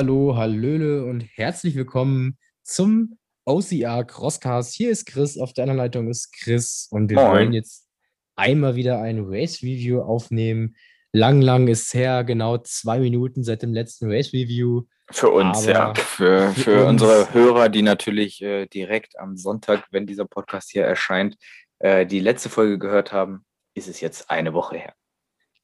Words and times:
Hallo, 0.00 0.36
Hallöle 0.36 1.04
und 1.06 1.22
herzlich 1.34 1.74
willkommen 1.74 2.38
zum 2.62 3.18
OCR 3.44 4.04
Crosscast. 4.04 4.72
Hier 4.72 4.90
ist 4.92 5.06
Chris, 5.06 5.36
auf 5.36 5.52
der 5.54 5.64
anderen 5.64 5.78
Leitung 5.78 6.08
ist 6.08 6.32
Chris 6.32 6.86
und 6.92 7.10
wir 7.10 7.16
Moin. 7.16 7.30
wollen 7.32 7.52
jetzt 7.52 7.88
einmal 8.36 8.76
wieder 8.76 9.00
ein 9.02 9.24
Race 9.24 9.60
Review 9.60 10.00
aufnehmen. 10.00 10.76
Lang, 11.12 11.42
lang 11.42 11.66
ist 11.66 11.92
her, 11.94 12.22
genau 12.22 12.58
zwei 12.58 13.00
Minuten 13.00 13.42
seit 13.42 13.62
dem 13.62 13.72
letzten 13.74 14.08
Race 14.08 14.32
Review. 14.32 14.84
Für 15.10 15.30
uns, 15.30 15.64
Aber 15.64 15.68
ja. 15.72 15.94
Für, 15.96 16.52
für 16.52 16.60
für, 16.60 16.84
uns- 16.86 17.02
unsere 17.02 17.34
Hörer, 17.34 17.68
die 17.68 17.82
natürlich 17.82 18.40
äh, 18.40 18.66
direkt 18.66 19.18
am 19.18 19.36
Sonntag, 19.36 19.84
wenn 19.90 20.06
dieser 20.06 20.26
Podcast 20.26 20.70
hier 20.70 20.84
erscheint, 20.84 21.34
äh, 21.80 22.06
die 22.06 22.20
letzte 22.20 22.50
Folge 22.50 22.78
gehört 22.78 23.12
haben, 23.12 23.44
ist 23.74 23.88
es 23.88 24.00
jetzt 24.00 24.30
eine 24.30 24.52
Woche 24.54 24.76
her. 24.76 24.94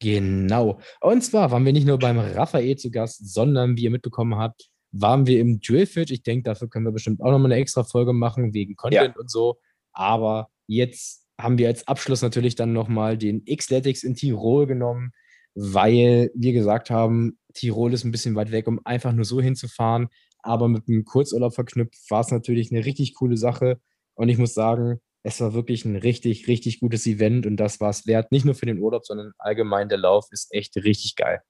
Genau. 0.04 0.80
Und 1.00 1.24
zwar 1.24 1.50
waren 1.50 1.64
wir 1.64 1.72
nicht 1.72 1.86
nur 1.86 1.98
beim 1.98 2.18
Raphael 2.18 2.76
zu 2.76 2.90
Gast, 2.90 3.32
sondern 3.32 3.78
wie 3.78 3.84
ihr 3.84 3.90
mitbekommen 3.90 4.36
habt, 4.36 4.68
waren 4.92 5.26
wir 5.26 5.40
im 5.40 5.60
Drillfit. 5.60 6.10
Ich 6.10 6.22
denke, 6.22 6.42
dafür 6.42 6.68
können 6.68 6.84
wir 6.84 6.92
bestimmt 6.92 7.22
auch 7.22 7.30
nochmal 7.30 7.52
eine 7.52 7.60
extra 7.60 7.84
Folge 7.84 8.12
machen, 8.12 8.52
wegen 8.52 8.76
Content 8.76 9.16
und 9.16 9.30
so. 9.30 9.56
Aber 9.94 10.48
jetzt 10.66 11.26
haben 11.40 11.56
wir 11.56 11.68
als 11.68 11.88
Abschluss 11.88 12.20
natürlich 12.20 12.54
dann 12.54 12.74
nochmal 12.74 13.16
den 13.16 13.46
Xletics 13.46 14.02
in 14.02 14.14
Tirol 14.14 14.66
genommen, 14.66 15.12
weil 15.54 16.30
wir 16.34 16.52
gesagt 16.52 16.90
haben, 16.90 17.38
Tirol 17.54 17.94
ist 17.94 18.04
ein 18.04 18.10
bisschen 18.10 18.34
weit 18.34 18.52
weg, 18.52 18.68
um 18.68 18.80
einfach 18.84 19.12
nur 19.12 19.24
so 19.24 19.40
hinzufahren. 19.40 20.08
Aber 20.40 20.68
mit 20.68 20.86
einem 20.86 21.04
Kurzurlaub 21.04 21.54
verknüpft 21.54 22.10
war 22.10 22.20
es 22.20 22.30
natürlich 22.30 22.70
eine 22.70 22.84
richtig 22.84 23.14
coole 23.14 23.38
Sache. 23.38 23.80
Und 24.12 24.28
ich 24.28 24.36
muss 24.36 24.52
sagen, 24.52 25.00
es 25.24 25.40
war 25.40 25.54
wirklich 25.54 25.84
ein 25.84 25.96
richtig, 25.96 26.46
richtig 26.46 26.80
gutes 26.80 27.06
Event 27.06 27.46
und 27.46 27.56
das 27.56 27.80
war 27.80 27.90
es 27.90 28.06
wert. 28.06 28.30
Nicht 28.30 28.44
nur 28.44 28.54
für 28.54 28.66
den 28.66 28.78
Urlaub, 28.78 29.04
sondern 29.04 29.32
allgemein 29.38 29.88
der 29.88 29.98
Lauf 29.98 30.26
ist 30.30 30.52
echt 30.54 30.76
richtig 30.76 31.16
geil. 31.16 31.40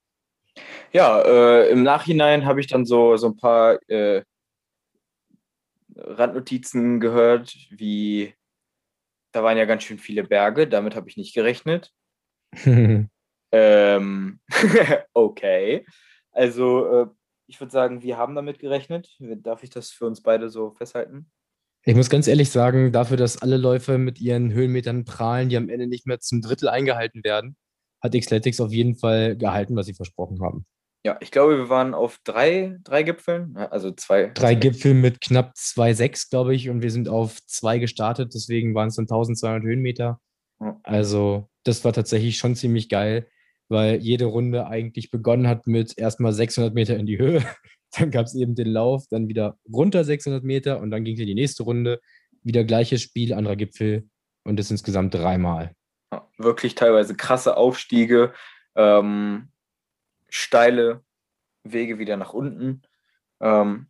Ja, 0.93 1.21
äh, 1.21 1.69
im 1.71 1.83
Nachhinein 1.83 2.47
habe 2.47 2.61
ich 2.61 2.69
dann 2.69 2.87
so, 2.87 3.17
so 3.17 3.27
ein 3.27 3.37
paar 3.37 3.79
äh, 3.89 4.23
Randnotizen 5.97 7.01
gehört, 7.01 7.55
wie 7.71 8.35
da 9.33 9.43
waren 9.43 9.59
ja 9.59 9.65
ganz 9.65 9.83
schön 9.83 9.99
viele 9.99 10.23
Berge, 10.23 10.69
damit 10.69 10.95
habe 10.95 11.09
ich 11.09 11.17
nicht 11.17 11.35
gerechnet. 11.35 11.93
Ähm, 13.57 14.41
okay. 15.13 15.87
Also, 16.33 16.87
äh, 16.87 17.07
ich 17.47 17.61
würde 17.61 17.71
sagen, 17.71 18.03
wir 18.03 18.19
haben 18.19 18.35
damit 18.35 18.59
gerechnet. 18.59 19.17
Darf 19.21 19.63
ich 19.63 19.71
das 19.71 19.93
für 19.93 20.07
uns 20.07 20.23
beide 20.23 20.51
so 20.51 20.73
festhalten? 20.73 21.31
Ich 21.87 21.95
muss 21.95 22.09
ganz 22.09 22.27
ehrlich 22.27 22.51
sagen, 22.51 22.93
dafür, 22.93 23.19
dass 23.19 23.43
alle 23.43 23.59
Läufer 23.59 23.99
mit 23.99 24.19
ihren 24.19 24.53
Höhenmetern 24.53 25.05
prahlen, 25.05 25.51
die 25.51 25.57
am 25.57 25.69
Ende 25.69 25.87
nicht 25.87 26.07
mehr 26.07 26.19
zum 26.19 26.41
Drittel 26.41 26.69
eingehalten 26.69 27.23
werden, 27.25 27.57
hat 28.03 28.13
Xletics 28.13 28.61
auf 28.61 28.73
jeden 28.73 28.97
Fall 28.97 29.37
gehalten, 29.37 29.77
was 29.77 29.87
sie 29.87 29.95
versprochen 29.95 30.41
haben. 30.43 30.65
Ja, 31.07 31.19
ich 31.21 31.31
glaube, 31.31 31.59
wir 31.59 31.69
waren 31.69 31.93
auf 31.93 32.19
drei, 32.25 32.79
drei 32.83 33.03
Gipfeln, 33.03 33.55
ja, 33.59 33.69
also 33.69 33.91
zwei. 33.91 34.31
Drei 34.35 34.55
Gipfel 34.55 34.95
mit 34.95 35.21
knapp 35.21 35.53
2,6, 35.55 36.31
glaube 36.31 36.55
ich, 36.55 36.71
und 36.71 36.81
wir 36.81 36.91
sind 36.91 37.11
auf 37.11 37.45
zwei 37.47 37.79
gestartet, 37.79 38.33
deswegen 38.35 38.75
waren 38.75 38.89
es 38.89 38.97
dann 38.97 39.05
1200 39.05 39.63
Höhenmeter. 39.63 40.19
Also, 40.83 41.51
das 41.65 41.85
war 41.85 41.93
tatsächlich 41.93 42.39
schon 42.39 42.57
ziemlich 42.57 42.89
geil, 42.89 43.29
weil 43.69 43.97
jede 43.97 44.25
Runde 44.25 44.67
eigentlich 44.67 45.11
begonnen 45.11 45.47
hat 45.47 45.67
mit 45.67 45.99
erstmal 45.99 46.33
600 46.33 46.73
Meter 46.73 46.97
in 46.97 47.05
die 47.05 47.19
Höhe. 47.19 47.43
Dann 47.99 48.11
gab 48.11 48.27
es 48.27 48.35
eben 48.35 48.55
den 48.55 48.69
Lauf, 48.69 49.07
dann 49.09 49.29
wieder 49.29 49.59
runter 49.73 50.05
600 50.05 50.43
Meter 50.43 50.81
und 50.81 50.91
dann 50.91 51.05
ging 51.05 51.15
es 51.15 51.21
in 51.21 51.27
die 51.27 51.35
nächste 51.35 51.63
Runde. 51.63 52.01
Wieder 52.43 52.65
gleiches 52.65 53.03
Spiel, 53.03 53.33
anderer 53.33 53.57
Gipfel 53.57 54.09
und 54.45 54.59
das 54.59 54.71
insgesamt 54.71 55.15
dreimal. 55.15 55.75
Ja, 56.13 56.29
wirklich 56.37 56.75
teilweise 56.75 57.17
krasse 57.17 57.57
Aufstiege, 57.57 58.35
ähm, 58.75 59.49
steile 60.29 61.03
Wege 61.63 61.99
wieder 61.99 62.17
nach 62.17 62.35
unten. 62.35 62.83
Ähm, 63.41 63.87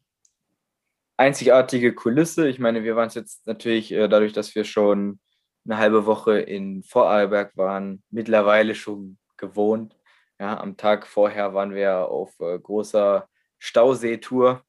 einzigartige 1.17 1.95
Kulisse. 1.95 2.49
Ich 2.49 2.59
meine, 2.59 2.85
wir 2.85 2.97
waren 2.97 3.09
es 3.09 3.15
jetzt 3.15 3.47
natürlich 3.47 3.93
äh, 3.93 4.09
dadurch, 4.09 4.33
dass 4.33 4.55
wir 4.55 4.65
schon 4.65 5.21
eine 5.65 5.79
halbe 5.79 6.07
Woche 6.07 6.39
in 6.39 6.83
Vorarlberg 6.83 7.57
waren, 7.57 8.03
mittlerweile 8.11 8.75
schon 8.75 9.19
gewohnt. 9.37 9.97
Ja, 10.39 10.61
am 10.61 10.77
Tag 10.77 11.07
vorher 11.07 11.55
waren 11.55 11.75
wir 11.75 12.09
auf 12.09 12.39
äh, 12.41 12.59
großer 12.59 13.29
Stauseetour. 13.65 14.63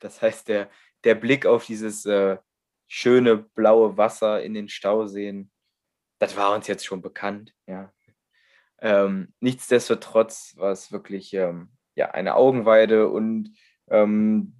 Das 0.00 0.22
heißt, 0.22 0.48
der, 0.48 0.70
der 1.04 1.14
Blick 1.14 1.44
auf 1.44 1.66
dieses 1.66 2.06
äh, 2.06 2.38
schöne 2.88 3.36
blaue 3.36 3.98
Wasser 3.98 4.42
in 4.42 4.54
den 4.54 4.68
Stauseen, 4.68 5.50
das 6.18 6.34
war 6.36 6.54
uns 6.54 6.66
jetzt 6.66 6.86
schon 6.86 7.02
bekannt. 7.02 7.54
Ja. 7.66 7.92
Ähm, 8.80 9.34
nichtsdestotrotz 9.40 10.54
war 10.56 10.72
es 10.72 10.92
wirklich 10.92 11.34
ähm, 11.34 11.72
ja, 11.94 12.10
eine 12.12 12.34
Augenweide 12.34 13.08
und 13.08 13.54
ähm, 13.88 14.54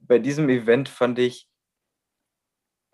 bei 0.00 0.18
diesem 0.18 0.48
Event 0.48 0.88
fand 0.88 1.20
ich, 1.20 1.48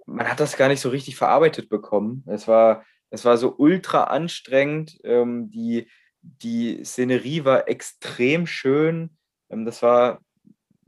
man 0.05 0.29
hat 0.29 0.41
das 0.41 0.59
gar 0.59 0.69
nicht 0.69 0.81
so 0.81 0.91
richtig 0.91 1.17
verarbeitet 1.17 1.71
bekommen. 1.71 2.23
Es 2.27 2.47
war, 2.47 2.85
es 3.09 3.25
war 3.25 3.39
so 3.39 3.57
ultra 3.57 4.05
anstrengend. 4.05 4.99
Ähm, 5.05 5.51
die, 5.51 5.91
die 6.21 6.85
Szenerie 6.85 7.45
war 7.45 7.69
extrem 7.69 8.47
schön. 8.47 9.18
Ähm, 9.51 9.65
das 9.65 9.83
war 9.83 10.21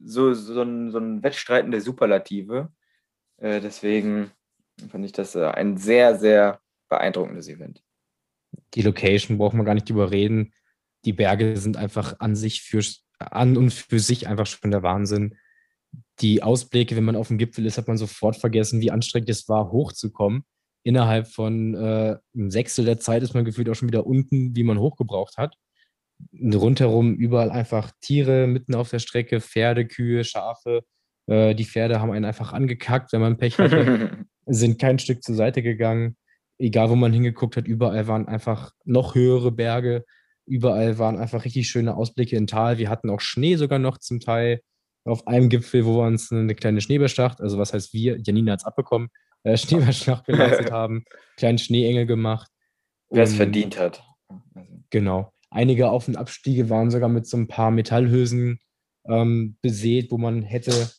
so, 0.02 0.32
so, 0.34 0.62
ein, 0.62 0.90
so 0.90 0.98
ein 0.98 1.22
Wettstreiten 1.22 1.70
der 1.70 1.80
Superlative. 1.80 2.72
Äh, 3.38 3.60
deswegen 3.60 4.30
fand 4.88 5.04
ich 5.04 5.12
das 5.12 5.34
äh, 5.34 5.44
ein 5.44 5.76
sehr, 5.76 6.18
sehr 6.18 6.60
beeindruckendes 6.88 7.48
Event. 7.48 7.82
Die 8.74 8.82
Location 8.82 9.38
braucht 9.38 9.54
man 9.54 9.66
gar 9.66 9.74
nicht 9.74 9.88
drüber 9.88 10.10
reden. 10.10 10.52
Die 11.04 11.12
Berge 11.12 11.56
sind 11.56 11.76
einfach 11.76 12.20
an 12.20 12.36
sich 12.36 12.62
für, 12.62 12.82
an 13.18 13.56
und 13.56 13.72
für 13.72 13.98
sich 13.98 14.28
einfach 14.28 14.46
schon 14.46 14.70
der 14.70 14.82
Wahnsinn. 14.82 15.36
Die 16.20 16.42
Ausblicke, 16.42 16.96
wenn 16.96 17.04
man 17.04 17.16
auf 17.16 17.28
dem 17.28 17.38
Gipfel 17.38 17.66
ist, 17.66 17.78
hat 17.78 17.88
man 17.88 17.96
sofort 17.96 18.36
vergessen, 18.36 18.80
wie 18.80 18.90
anstrengend 18.90 19.30
es 19.30 19.48
war, 19.48 19.70
hochzukommen. 19.70 20.44
Innerhalb 20.82 21.28
von 21.28 21.74
äh, 21.74 22.16
einem 22.34 22.50
Sechstel 22.50 22.84
der 22.84 22.98
Zeit 22.98 23.22
ist 23.22 23.34
man 23.34 23.44
gefühlt 23.44 23.68
auch 23.68 23.74
schon 23.74 23.88
wieder 23.88 24.06
unten, 24.06 24.54
wie 24.54 24.62
man 24.62 24.78
hochgebraucht 24.78 25.36
hat. 25.36 25.56
Rundherum 26.42 27.14
überall 27.14 27.50
einfach 27.50 27.90
Tiere 28.00 28.46
mitten 28.46 28.74
auf 28.74 28.90
der 28.90 28.98
Strecke, 28.98 29.40
Pferde, 29.40 29.86
Kühe, 29.86 30.24
Schafe. 30.24 30.82
Äh, 31.26 31.54
die 31.54 31.64
Pferde 31.64 32.00
haben 32.00 32.10
einen 32.10 32.24
einfach 32.24 32.52
angekackt, 32.52 33.12
wenn 33.12 33.20
man 33.20 33.36
Pech 33.36 33.58
hatte 33.58 34.26
sind 34.46 34.80
kein 34.80 34.98
Stück 34.98 35.22
zur 35.22 35.34
Seite 35.34 35.62
gegangen. 35.62 36.16
Egal, 36.58 36.90
wo 36.90 36.96
man 36.96 37.12
hingeguckt 37.12 37.56
hat, 37.56 37.66
überall 37.66 38.06
waren 38.06 38.28
einfach 38.28 38.72
noch 38.84 39.14
höhere 39.14 39.50
Berge. 39.50 40.04
Überall 40.46 40.98
waren 40.98 41.18
einfach 41.18 41.44
richtig 41.44 41.68
schöne 41.68 41.96
Ausblicke 41.96 42.36
in 42.36 42.46
Tal. 42.46 42.78
Wir 42.78 42.90
hatten 42.90 43.08
auch 43.10 43.20
Schnee 43.20 43.56
sogar 43.56 43.78
noch 43.78 43.98
zum 43.98 44.20
Teil. 44.20 44.60
Auf 45.04 45.26
einem 45.26 45.48
Gipfel, 45.48 45.86
wo 45.86 45.98
wir 45.98 46.06
uns 46.06 46.30
eine 46.30 46.54
kleine 46.54 46.82
Schneeballschlacht, 46.82 47.40
also 47.40 47.56
was 47.56 47.72
heißt 47.72 47.94
wir, 47.94 48.18
Janina 48.22 48.52
hat 48.52 48.60
es 48.60 48.66
abbekommen, 48.66 49.08
äh, 49.44 49.56
Schneeballschlacht 49.56 50.26
geleistet 50.26 50.70
haben, 50.70 51.04
kleinen 51.38 51.56
Schneeengel 51.56 52.04
gemacht. 52.04 52.50
Wer 53.08 53.22
es 53.22 53.34
verdient 53.34 53.78
hat. 53.78 54.04
Genau. 54.90 55.32
Einige 55.50 55.90
Auf- 55.90 56.08
und 56.08 56.16
Abstiege 56.16 56.70
waren 56.70 56.90
sogar 56.90 57.08
mit 57.08 57.26
so 57.26 57.36
ein 57.36 57.48
paar 57.48 57.70
Metallhülsen 57.70 58.60
ähm, 59.08 59.56
besät, 59.62 60.10
wo 60.10 60.18
man 60.18 60.42
hätte, 60.42 60.90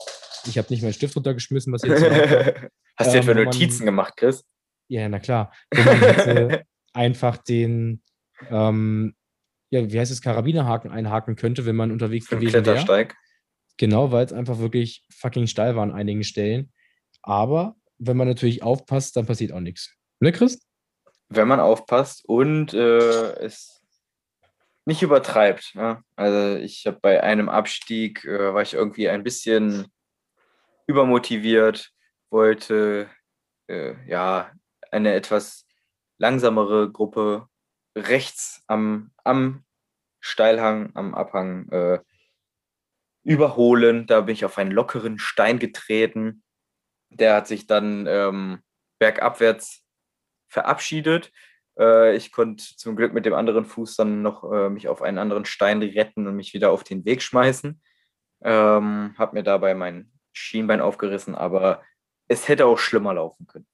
ich 0.46 0.58
habe 0.58 0.68
nicht 0.70 0.82
meinen 0.82 0.94
Stift 0.94 1.16
runtergeschmissen, 1.16 1.72
was 1.72 1.84
jetzt. 1.84 2.04
Hast 2.98 3.14
du 3.14 3.18
Ähm, 3.18 3.24
für 3.24 3.32
wo 3.32 3.36
man- 3.36 3.44
Notizen 3.46 3.86
gemacht, 3.86 4.14
Chris? 4.18 4.44
Ja, 4.90 5.08
na 5.08 5.20
klar. 5.20 5.54
Wo 5.74 5.82
man 5.82 6.00
hätte 6.00 6.64
einfach 6.94 7.38
den, 7.38 8.02
ähm, 8.50 9.16
ja, 9.70 9.90
wie 9.90 9.98
heißt 10.00 10.12
es, 10.12 10.22
Karabinerhaken 10.22 10.92
einhaken 10.92 11.38
könnte, 11.38 11.66
wenn 11.66 11.78
man 11.78 11.92
unterwegs 11.92 12.28
Für 12.28 12.38
gewesen 12.38 12.66
wäre. 12.66 13.08
Genau, 13.78 14.12
weil 14.12 14.26
es 14.26 14.34
einfach 14.34 14.60
wirklich 14.60 15.06
fucking 15.10 15.48
steil 15.48 15.76
war 15.78 15.84
an 15.84 15.94
einigen 15.94 16.24
Stellen. 16.26 16.74
Aber 17.24 17.76
wenn 18.00 18.18
man 18.18 18.28
natürlich 18.28 18.64
aufpasst, 18.64 19.16
dann 19.16 19.26
passiert 19.26 19.54
auch 19.54 19.62
nichts. 19.62 19.96
Ne, 20.20 20.32
Chris? 20.34 20.60
Wenn 21.30 21.48
man 21.48 21.62
aufpasst 21.62 22.26
und 22.28 22.74
äh, 22.74 23.34
es 23.40 23.81
nicht 24.86 25.02
übertreibt. 25.02 25.74
Ja? 25.74 26.02
Also 26.16 26.58
ich 26.58 26.86
habe 26.86 27.00
bei 27.02 27.24
einem 27.24 27.50
Abstieg, 27.50 28.26
äh, 28.26 28.54
war 28.54 28.62
ich 28.62 28.74
irgendwie 28.74 29.10
ein 29.10 29.24
bisschen 29.24 29.88
übermotiviert, 30.88 31.92
wollte 32.30 33.10
äh, 33.68 33.96
ja 34.08 34.52
eine 34.92 35.14
etwas 35.14 35.66
langsamere 36.18 36.92
Gruppe 36.92 37.48
rechts 37.96 38.64
am, 38.68 39.12
am 39.24 39.64
Steilhang, 40.20 40.92
am 40.96 41.14
Abhang 41.16 41.70
äh, 41.70 42.00
überholen. 43.24 44.08
Da 44.08 44.22
bin 44.22 44.34
ich 44.34 44.46
auf 44.46 44.58
einen 44.58 44.72
lockeren 44.72 45.20
Stein 45.20 45.60
getreten. 45.60 46.44
Der 47.10 47.36
hat 47.36 47.48
sich 47.48 47.68
dann 47.68 48.06
ähm, 48.08 48.62
bergabwärts 49.00 49.84
verabschiedet. 50.48 51.32
Äh, 51.80 52.16
ich 52.16 52.32
konnte 52.32 52.64
zum 52.78 52.96
Glück 52.96 53.14
mit 53.14 53.26
dem 53.26 53.34
anderen 53.34 53.66
Fuß 53.66 53.96
dann 53.96 54.22
noch 54.22 54.50
äh, 54.52 54.70
mich 54.70 54.88
auf 54.88 55.02
einen 55.02 55.18
anderen 55.18 55.46
Stein 55.46 55.82
retten 55.82 56.28
und 56.28 56.36
mich 56.36 56.54
wieder 56.54 56.72
auf 56.72 56.84
den 56.84 57.06
Weg 57.06 57.22
schmeißen. 57.22 57.82
Ähm, 58.44 59.16
hab 59.18 59.34
mir 59.34 59.44
dabei 59.44 59.76
mein 59.76 60.12
Schienbein 60.34 60.82
aufgerissen, 60.82 61.36
aber 61.36 61.82
es 62.28 62.48
hätte 62.48 62.66
auch 62.66 62.78
schlimmer 62.78 63.14
laufen 63.14 63.46
können. 63.48 63.68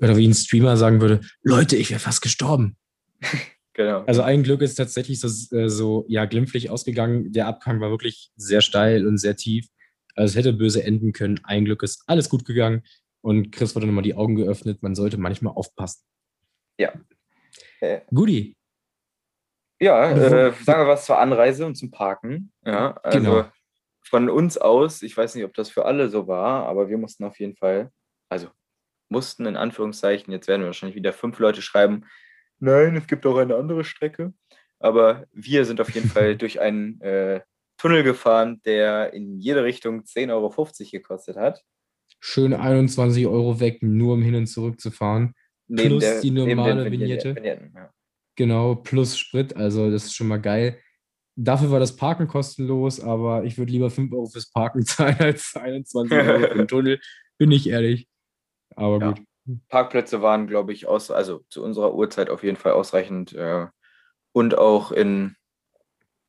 Oder 0.00 0.16
wie 0.16 0.26
ein 0.26 0.34
Streamer 0.34 0.76
sagen 0.76 1.00
würde, 1.00 1.20
Leute, 1.42 1.76
ich 1.76 1.90
wäre 1.90 2.00
fast 2.00 2.22
gestorben. 2.22 2.76
Genau. 3.74 4.02
Also 4.04 4.20
ein 4.22 4.42
Glück 4.42 4.60
ist 4.60 4.74
tatsächlich 4.74 5.20
so, 5.20 5.56
äh, 5.56 5.70
so 5.70 6.04
ja, 6.08 6.26
glimpflich 6.26 6.68
ausgegangen. 6.68 7.32
Der 7.32 7.46
Abgang 7.46 7.80
war 7.80 7.88
wirklich 7.88 8.30
sehr 8.36 8.60
steil 8.60 9.06
und 9.06 9.16
sehr 9.16 9.36
tief. 9.36 9.68
Also 10.14 10.32
es 10.32 10.36
hätte 10.36 10.52
böse 10.52 10.82
enden 10.82 11.12
können. 11.12 11.40
Ein 11.44 11.64
Glück 11.64 11.82
ist 11.82 12.02
alles 12.06 12.28
gut 12.28 12.44
gegangen. 12.44 12.82
Und 13.22 13.52
Chris 13.52 13.74
wurde 13.74 13.86
nochmal 13.86 14.02
die 14.02 14.14
Augen 14.14 14.34
geöffnet. 14.34 14.82
Man 14.82 14.94
sollte 14.94 15.18
manchmal 15.18 15.54
aufpassen. 15.54 16.02
Ja. 16.78 16.92
Guti. 18.14 18.56
Ja, 19.80 20.10
äh, 20.10 20.52
sagen 20.62 20.82
wir 20.82 20.88
was 20.88 21.06
zur 21.06 21.18
Anreise 21.18 21.64
und 21.64 21.74
zum 21.74 21.90
Parken. 21.90 22.52
Ja, 22.64 22.92
also 23.02 23.18
genau. 23.18 23.44
von 24.02 24.28
uns 24.28 24.58
aus, 24.58 25.00
ich 25.02 25.16
weiß 25.16 25.34
nicht, 25.34 25.44
ob 25.44 25.54
das 25.54 25.70
für 25.70 25.86
alle 25.86 26.10
so 26.10 26.28
war, 26.28 26.66
aber 26.66 26.90
wir 26.90 26.98
mussten 26.98 27.24
auf 27.24 27.38
jeden 27.38 27.56
Fall, 27.56 27.90
also 28.28 28.48
mussten 29.08 29.46
in 29.46 29.56
Anführungszeichen, 29.56 30.32
jetzt 30.32 30.48
werden 30.48 30.60
wir 30.62 30.66
wahrscheinlich 30.66 30.96
wieder 30.96 31.14
fünf 31.14 31.38
Leute 31.38 31.62
schreiben, 31.62 32.04
nein, 32.58 32.94
es 32.96 33.06
gibt 33.06 33.24
auch 33.24 33.36
eine 33.36 33.56
andere 33.56 33.84
Strecke. 33.84 34.34
Aber 34.80 35.26
wir 35.32 35.64
sind 35.64 35.80
auf 35.80 35.90
jeden 35.90 36.08
Fall 36.10 36.36
durch 36.36 36.60
einen 36.60 37.00
äh, 37.00 37.40
Tunnel 37.78 38.02
gefahren, 38.02 38.60
der 38.64 39.12
in 39.12 39.38
jede 39.38 39.64
Richtung 39.64 40.00
10,50 40.02 40.30
Euro 40.30 40.68
gekostet 40.90 41.36
hat. 41.36 41.62
Schön 42.18 42.52
21 42.52 43.26
Euro 43.26 43.60
weg, 43.60 43.82
nur 43.82 44.14
um 44.14 44.22
hin 44.22 44.34
und 44.34 44.46
zurück 44.46 44.80
zu 44.80 44.90
fahren. 44.90 45.34
Plus 45.74 46.00
der, 46.00 46.20
die 46.20 46.30
normale 46.30 46.90
Vignette. 46.90 47.36
Vignetten, 47.36 47.72
ja. 47.74 47.90
Genau, 48.36 48.74
plus 48.74 49.18
Sprit, 49.18 49.56
also 49.56 49.90
das 49.90 50.06
ist 50.06 50.14
schon 50.14 50.28
mal 50.28 50.40
geil. 50.40 50.78
Dafür 51.36 51.70
war 51.70 51.80
das 51.80 51.96
Parken 51.96 52.26
kostenlos, 52.26 53.00
aber 53.00 53.44
ich 53.44 53.58
würde 53.58 53.72
lieber 53.72 53.90
5 53.90 54.12
Euro 54.12 54.26
fürs 54.26 54.50
Parken 54.50 54.84
zahlen 54.86 55.16
als 55.18 55.54
21 55.54 56.16
Euro 56.16 56.40
für 56.40 56.54
den 56.54 56.68
Tunnel, 56.68 57.00
bin 57.38 57.50
ich 57.50 57.68
ehrlich. 57.68 58.08
Aber 58.76 58.98
ja. 59.00 59.12
gut. 59.12 59.22
Parkplätze 59.68 60.22
waren, 60.22 60.46
glaube 60.46 60.72
ich, 60.72 60.86
aus, 60.86 61.10
also 61.10 61.44
zu 61.48 61.62
unserer 61.62 61.94
Uhrzeit 61.94 62.30
auf 62.30 62.44
jeden 62.44 62.56
Fall 62.56 62.72
ausreichend 62.72 63.32
äh, 63.32 63.66
und 64.32 64.56
auch 64.56 64.92
in 64.92 65.34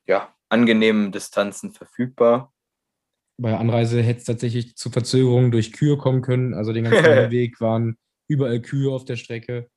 ja, 0.08 0.34
angenehmen 0.50 1.12
Distanzen 1.12 1.72
verfügbar. 1.72 2.54
Bei 3.38 3.58
Anreise 3.58 4.02
hätte 4.02 4.20
es 4.20 4.26
tatsächlich 4.26 4.76
zu 4.76 4.90
Verzögerungen 4.90 5.52
durch 5.52 5.72
Kühe 5.72 5.98
kommen 5.98 6.22
können. 6.22 6.54
Also 6.54 6.74
den 6.74 6.86
ganzen 6.86 7.04
Weg 7.32 7.60
waren 7.62 7.98
überall 8.32 8.62
Kühe 8.62 8.92
auf 8.92 9.06
der 9.06 9.16
Strecke, 9.16 9.68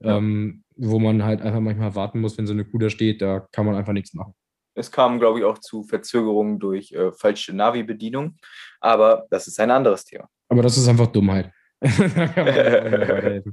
ja. 0.00 0.16
ähm, 0.16 0.64
wo 0.76 0.98
man 0.98 1.22
halt 1.22 1.42
einfach 1.42 1.60
manchmal 1.60 1.94
warten 1.94 2.20
muss, 2.20 2.36
wenn 2.38 2.46
so 2.46 2.52
eine 2.52 2.64
Kuh 2.64 2.78
da 2.78 2.90
steht. 2.90 3.22
Da 3.22 3.46
kann 3.52 3.66
man 3.66 3.76
einfach 3.76 3.92
nichts 3.92 4.14
machen. 4.14 4.34
Es 4.74 4.90
kam, 4.90 5.18
glaube 5.18 5.40
ich, 5.40 5.44
auch 5.44 5.58
zu 5.58 5.82
Verzögerungen 5.82 6.58
durch 6.58 6.92
äh, 6.92 7.12
falsche 7.12 7.54
Navi-Bedienung. 7.54 8.36
Aber 8.80 9.26
das 9.30 9.46
ist 9.46 9.60
ein 9.60 9.70
anderes 9.70 10.04
Thema. 10.04 10.28
Aber 10.48 10.62
das 10.62 10.76
ist 10.76 10.88
einfach 10.88 11.08
Dummheit. 11.08 11.52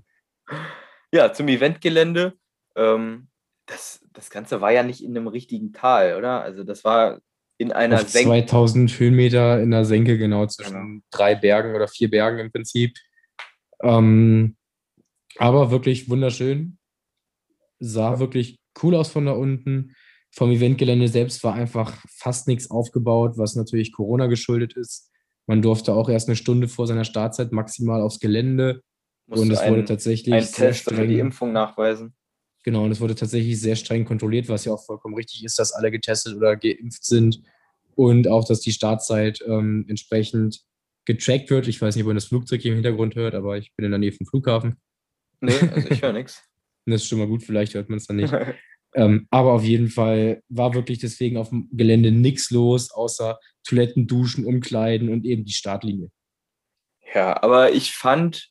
ja, 1.12 1.33
zum 1.33 1.48
Eventgelände. 1.48 2.33
Ähm, 2.75 3.27
das, 3.65 4.06
das 4.13 4.30
Ganze 4.30 4.62
war 4.62 4.71
ja 4.71 4.83
nicht 4.83 5.04
in 5.04 5.15
einem 5.15 5.27
richtigen 5.27 5.74
Tal, 5.74 6.15
oder? 6.15 6.42
Also 6.42 6.63
das 6.63 6.83
war 6.83 7.19
in 7.57 7.71
einer 7.71 8.00
Senke. 8.00 8.30
2000 8.30 9.00
Höhenmeter 9.00 9.62
in 9.62 9.71
der 9.71 9.86
Senke, 9.86 10.18
genau, 10.18 10.45
zwischen 10.48 10.74
genau. 10.74 11.01
drei 11.12 11.36
Bergen 11.36 11.75
oder 11.75 11.88
vier 11.88 12.09
Bergen 12.09 12.39
im 12.39 12.51
Prinzip. 12.51 12.95
Ähm, 13.82 14.56
aber 15.38 15.72
wirklich 15.72 16.10
wunderschön. 16.10 16.78
Sah 17.80 18.14
ja. 18.14 18.20
wirklich 18.20 18.60
cool 18.82 18.96
aus 18.96 19.10
von 19.10 19.26
da 19.26 19.34
unten. 19.34 19.96
Vom 20.32 20.52
Eventgelände 20.52 21.08
selbst 21.08 21.44
war 21.44 21.54
einfach 21.54 22.04
fast 22.10 22.48
nichts 22.48 22.70
aufgebaut, 22.70 23.38
was 23.38 23.56
natürlich 23.56 23.92
Corona 23.92 24.28
geschuldet 24.28 24.74
ist. 24.74 25.12
Man 25.48 25.62
durfte 25.62 25.94
auch 25.94 26.10
erst 26.10 26.28
eine 26.28 26.36
Stunde 26.36 26.68
vor 26.68 26.88
seiner 26.88 27.06
Startzeit 27.06 27.52
maximal 27.52 28.02
aufs 28.02 28.20
Gelände. 28.20 28.82
Musste 29.28 29.46
und 29.46 29.52
es 29.52 29.68
wurde 29.68 29.86
tatsächlich. 29.86 30.34
Ein 30.34 30.46
Test 30.46 30.82
streng, 30.82 30.98
für 30.98 31.08
die 31.08 31.20
Impfung 31.20 31.52
nachweisen. 31.54 32.14
Genau, 32.64 32.84
und 32.84 32.92
es 32.92 33.00
wurde 33.00 33.16
tatsächlich 33.16 33.60
sehr 33.60 33.78
streng 33.78 34.04
kontrolliert, 34.04 34.50
was 34.50 34.66
ja 34.66 34.74
auch 34.74 34.86
vollkommen 34.86 35.16
richtig 35.16 35.44
ist, 35.46 35.58
dass 35.58 35.72
alle 35.72 35.90
getestet 35.90 36.36
oder 36.36 36.58
geimpft 36.58 37.06
sind. 37.06 37.42
Und 37.96 38.28
auch, 38.28 38.46
dass 38.46 38.60
die 38.60 38.74
Startzeit 38.74 39.42
ähm, 39.48 39.86
entsprechend 39.88 40.64
getrackt 41.07 41.50
wird. 41.50 41.68
Ich 41.68 41.81
weiß 41.81 41.95
nicht, 41.95 42.04
ob 42.04 42.07
man 42.07 42.18
das 42.18 42.25
Flugzeug 42.25 42.62
hier 42.62 42.71
im 42.71 42.77
Hintergrund 42.77 43.15
hört, 43.15 43.33
aber 43.33 43.57
ich 43.57 43.74
bin 43.75 43.86
in 43.86 43.92
der 43.92 44.00
Nähe 44.00 44.12
vom 44.12 44.27
Flughafen. 44.27 44.80
Nee, 45.39 45.54
also 45.74 45.89
ich 45.89 46.01
höre 46.01 46.13
nichts. 46.13 46.44
Das 46.89 47.01
ist 47.01 47.09
schon 47.09 47.19
mal 47.19 47.27
gut, 47.27 47.44
vielleicht 47.44 47.74
hört 47.74 47.89
man 47.89 47.98
es 47.98 48.07
dann 48.07 48.18
nicht. 48.18 48.33
Ähm, 48.94 49.27
aber 49.30 49.51
auf 49.51 49.63
jeden 49.63 49.89
Fall 49.89 50.42
war 50.48 50.74
wirklich 50.74 50.98
deswegen 50.98 51.38
auf 51.38 51.50
dem 51.50 51.68
Gelände 51.71 52.09
nichts 52.09 52.50
los, 52.50 52.89
außer 52.89 53.38
Toiletten, 53.63 54.07
Duschen, 54.07 54.45
Umkleiden 54.45 55.09
und 55.09 55.25
eben 55.25 55.44
die 55.44 55.51
Startlinie. 55.51 56.09
Ja, 57.13 57.44
aber 57.44 57.74
ich 57.74 57.94
fand, 57.94 58.50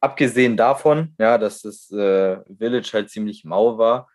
abgesehen 0.00 0.56
davon, 0.56 1.14
ja, 1.20 1.36
dass 1.38 1.60
das 1.60 1.90
äh, 1.92 2.38
Village 2.58 2.90
halt 2.94 3.10
ziemlich 3.10 3.44
mau 3.44 3.76
war, 3.76 4.08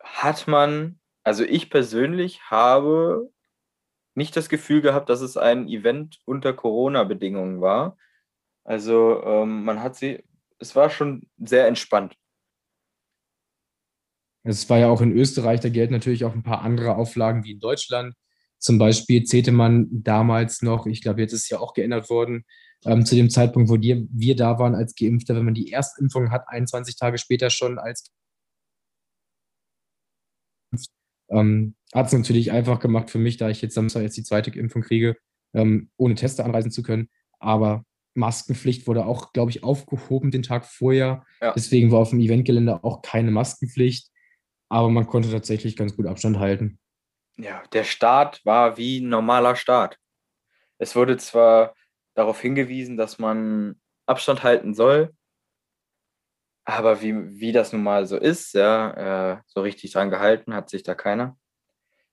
hat 0.00 0.46
man, 0.46 1.00
also 1.24 1.44
ich 1.44 1.68
persönlich 1.68 2.40
habe 2.42 3.30
nicht 4.14 4.36
das 4.36 4.48
Gefühl 4.48 4.80
gehabt, 4.80 5.08
dass 5.08 5.20
es 5.20 5.36
ein 5.36 5.68
Event 5.68 6.18
unter 6.24 6.52
Corona-Bedingungen 6.52 7.60
war. 7.60 7.96
Also 8.64 9.22
ähm, 9.24 9.64
man 9.64 9.82
hat 9.82 9.96
sie, 9.96 10.22
es 10.58 10.76
war 10.76 10.90
schon 10.90 11.28
sehr 11.38 11.66
entspannt. 11.66 12.16
Es 14.42 14.68
war 14.70 14.78
ja 14.78 14.88
auch 14.88 15.00
in 15.00 15.12
Österreich, 15.12 15.60
da 15.60 15.68
gelten 15.68 15.92
natürlich 15.92 16.24
auch 16.24 16.34
ein 16.34 16.42
paar 16.42 16.62
andere 16.62 16.96
Auflagen 16.96 17.44
wie 17.44 17.52
in 17.52 17.60
Deutschland. 17.60 18.14
Zum 18.58 18.78
Beispiel 18.78 19.24
zählte 19.24 19.52
man 19.52 19.88
damals 19.90 20.62
noch, 20.62 20.86
ich 20.86 21.02
glaube, 21.02 21.20
jetzt 21.20 21.32
ist 21.32 21.44
es 21.44 21.48
ja 21.50 21.58
auch 21.58 21.74
geändert 21.74 22.10
worden, 22.10 22.44
ähm, 22.84 23.04
zu 23.04 23.14
dem 23.14 23.30
Zeitpunkt, 23.30 23.70
wo 23.70 23.76
die, 23.76 24.06
wir 24.10 24.36
da 24.36 24.58
waren 24.58 24.74
als 24.74 24.94
Geimpfter, 24.94 25.34
wenn 25.34 25.44
man 25.44 25.54
die 25.54 25.72
Erstimpfung 25.72 26.30
hat, 26.30 26.44
21 26.48 26.96
Tage 26.96 27.18
später 27.18 27.50
schon 27.50 27.78
als 27.78 28.10
ähm, 31.30 31.74
hat 31.94 32.06
es 32.06 32.12
natürlich 32.12 32.52
einfach 32.52 32.80
gemacht 32.80 33.10
für 33.10 33.18
mich, 33.18 33.36
da 33.36 33.48
ich 33.48 33.62
jetzt 33.62 33.74
Samstag 33.74 34.02
jetzt 34.02 34.16
die 34.16 34.24
zweite 34.24 34.50
Impfung 34.50 34.82
kriege, 34.82 35.16
ähm, 35.54 35.90
ohne 35.96 36.14
Teste 36.14 36.44
anreisen 36.44 36.70
zu 36.70 36.82
können. 36.82 37.08
Aber 37.38 37.84
Maskenpflicht 38.14 38.86
wurde 38.86 39.06
auch, 39.06 39.32
glaube 39.32 39.50
ich, 39.50 39.64
aufgehoben 39.64 40.30
den 40.30 40.42
Tag 40.42 40.66
vorher. 40.66 41.24
Ja. 41.40 41.52
Deswegen 41.52 41.90
war 41.90 42.00
auf 42.00 42.10
dem 42.10 42.20
Eventgelände 42.20 42.84
auch 42.84 43.02
keine 43.02 43.30
Maskenpflicht 43.30 44.10
aber 44.70 44.88
man 44.88 45.06
konnte 45.06 45.30
tatsächlich 45.30 45.76
ganz 45.76 45.96
gut 45.96 46.06
Abstand 46.06 46.38
halten. 46.38 46.78
Ja, 47.36 47.62
der 47.72 47.84
Start 47.84 48.44
war 48.46 48.76
wie 48.76 49.00
ein 49.00 49.08
normaler 49.08 49.56
Start. 49.56 49.98
Es 50.78 50.96
wurde 50.96 51.18
zwar 51.18 51.74
darauf 52.14 52.40
hingewiesen, 52.40 52.96
dass 52.96 53.18
man 53.18 53.80
Abstand 54.06 54.42
halten 54.42 54.74
soll, 54.74 55.12
aber 56.70 57.02
wie, 57.02 57.40
wie 57.40 57.52
das 57.52 57.72
nun 57.72 57.82
mal 57.82 58.06
so 58.06 58.16
ist, 58.16 58.54
ja, 58.54 59.34
äh, 59.34 59.42
so 59.46 59.60
richtig 59.60 59.92
dran 59.92 60.10
gehalten 60.10 60.54
hat 60.54 60.70
sich 60.70 60.82
da 60.82 60.94
keiner. 60.94 61.38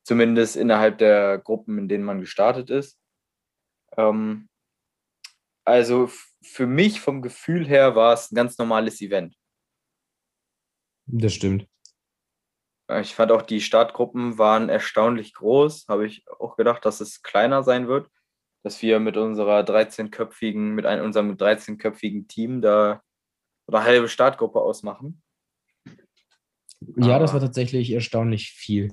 Zumindest 0.03 0.55
innerhalb 0.55 0.97
der 0.97 1.37
Gruppen, 1.37 1.77
in 1.77 1.87
denen 1.87 2.03
man 2.03 2.21
gestartet 2.21 2.69
ist. 2.69 2.99
Ähm, 3.97 4.49
also 5.65 6.09
für 6.41 6.65
mich 6.65 7.01
vom 7.01 7.21
Gefühl 7.21 7.67
her 7.67 7.95
war 7.95 8.13
es 8.13 8.31
ein 8.31 8.35
ganz 8.35 8.57
normales 8.57 9.01
Event. 9.01 9.35
Das 11.07 11.33
stimmt. 11.33 11.67
Ich 13.01 13.15
fand 13.15 13.33
auch, 13.33 13.41
die 13.41 13.59
Startgruppen 13.59 14.37
waren 14.37 14.69
erstaunlich 14.69 15.33
groß. 15.33 15.87
Habe 15.89 16.05
ich 16.05 16.25
auch 16.39 16.55
gedacht, 16.55 16.85
dass 16.85 17.01
es 17.01 17.21
kleiner 17.21 17.63
sein 17.63 17.89
wird. 17.89 18.09
Dass 18.63 18.81
wir 18.81 18.99
mit 18.99 19.17
unserer 19.17 19.59
13-köpfigen, 19.61 20.73
mit 20.73 20.85
einem, 20.85 21.03
unserem 21.03 21.35
13-köpfigen 21.35 22.27
Team 22.27 22.61
da 22.61 23.01
eine 23.67 23.83
halbe 23.83 24.09
Startgruppe 24.09 24.59
ausmachen. 24.59 25.21
Ja, 26.95 27.19
das 27.19 27.33
war 27.33 27.39
tatsächlich 27.39 27.91
erstaunlich 27.91 28.51
viel. 28.51 28.91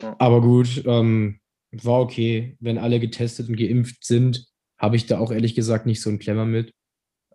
Aber 0.00 0.40
gut, 0.40 0.82
ähm, 0.86 1.40
war 1.72 2.00
okay. 2.00 2.56
Wenn 2.60 2.78
alle 2.78 3.00
getestet 3.00 3.48
und 3.48 3.56
geimpft 3.56 4.04
sind, 4.04 4.46
habe 4.78 4.96
ich 4.96 5.06
da 5.06 5.18
auch 5.18 5.32
ehrlich 5.32 5.54
gesagt 5.54 5.86
nicht 5.86 6.00
so 6.00 6.10
ein 6.10 6.18
Klemmer 6.18 6.46
mit. 6.46 6.72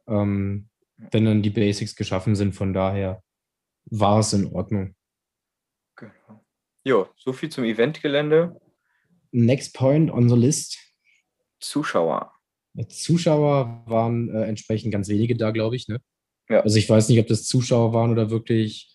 Ähm, 0.08 0.70
wenn 1.12 1.26
dann 1.26 1.42
die 1.42 1.50
Basics 1.50 1.96
geschaffen 1.96 2.36
sind, 2.36 2.56
von 2.56 2.74
daher 2.74 3.22
war 3.86 4.20
es 4.20 4.34
in 4.34 4.48
Ordnung. 4.48 4.96
Genau. 5.96 6.46
Jo, 6.86 7.08
so 7.16 7.34
viel 7.34 7.50
zum 7.50 7.64
Eventgelände. 7.66 8.60
Next 9.32 9.74
point 9.76 10.12
on 10.12 10.30
the 10.30 10.36
list. 10.36 10.78
Zuschauer. 11.60 12.34
Zuschauer 12.88 13.84
waren 13.86 14.30
äh, 14.30 14.46
entsprechend 14.46 14.92
ganz 14.92 15.08
wenige 15.08 15.36
da, 15.36 15.52
glaube 15.52 15.76
ich. 15.76 15.88
Ne? 15.88 16.00
Ja. 16.50 16.62
Also 16.62 16.78
ich 16.78 16.90
weiß 16.90 17.10
nicht, 17.10 17.20
ob 17.20 17.28
das 17.28 17.46
Zuschauer 17.46 17.94
waren 17.94 18.12
oder 18.12 18.30
wirklich 18.30 18.94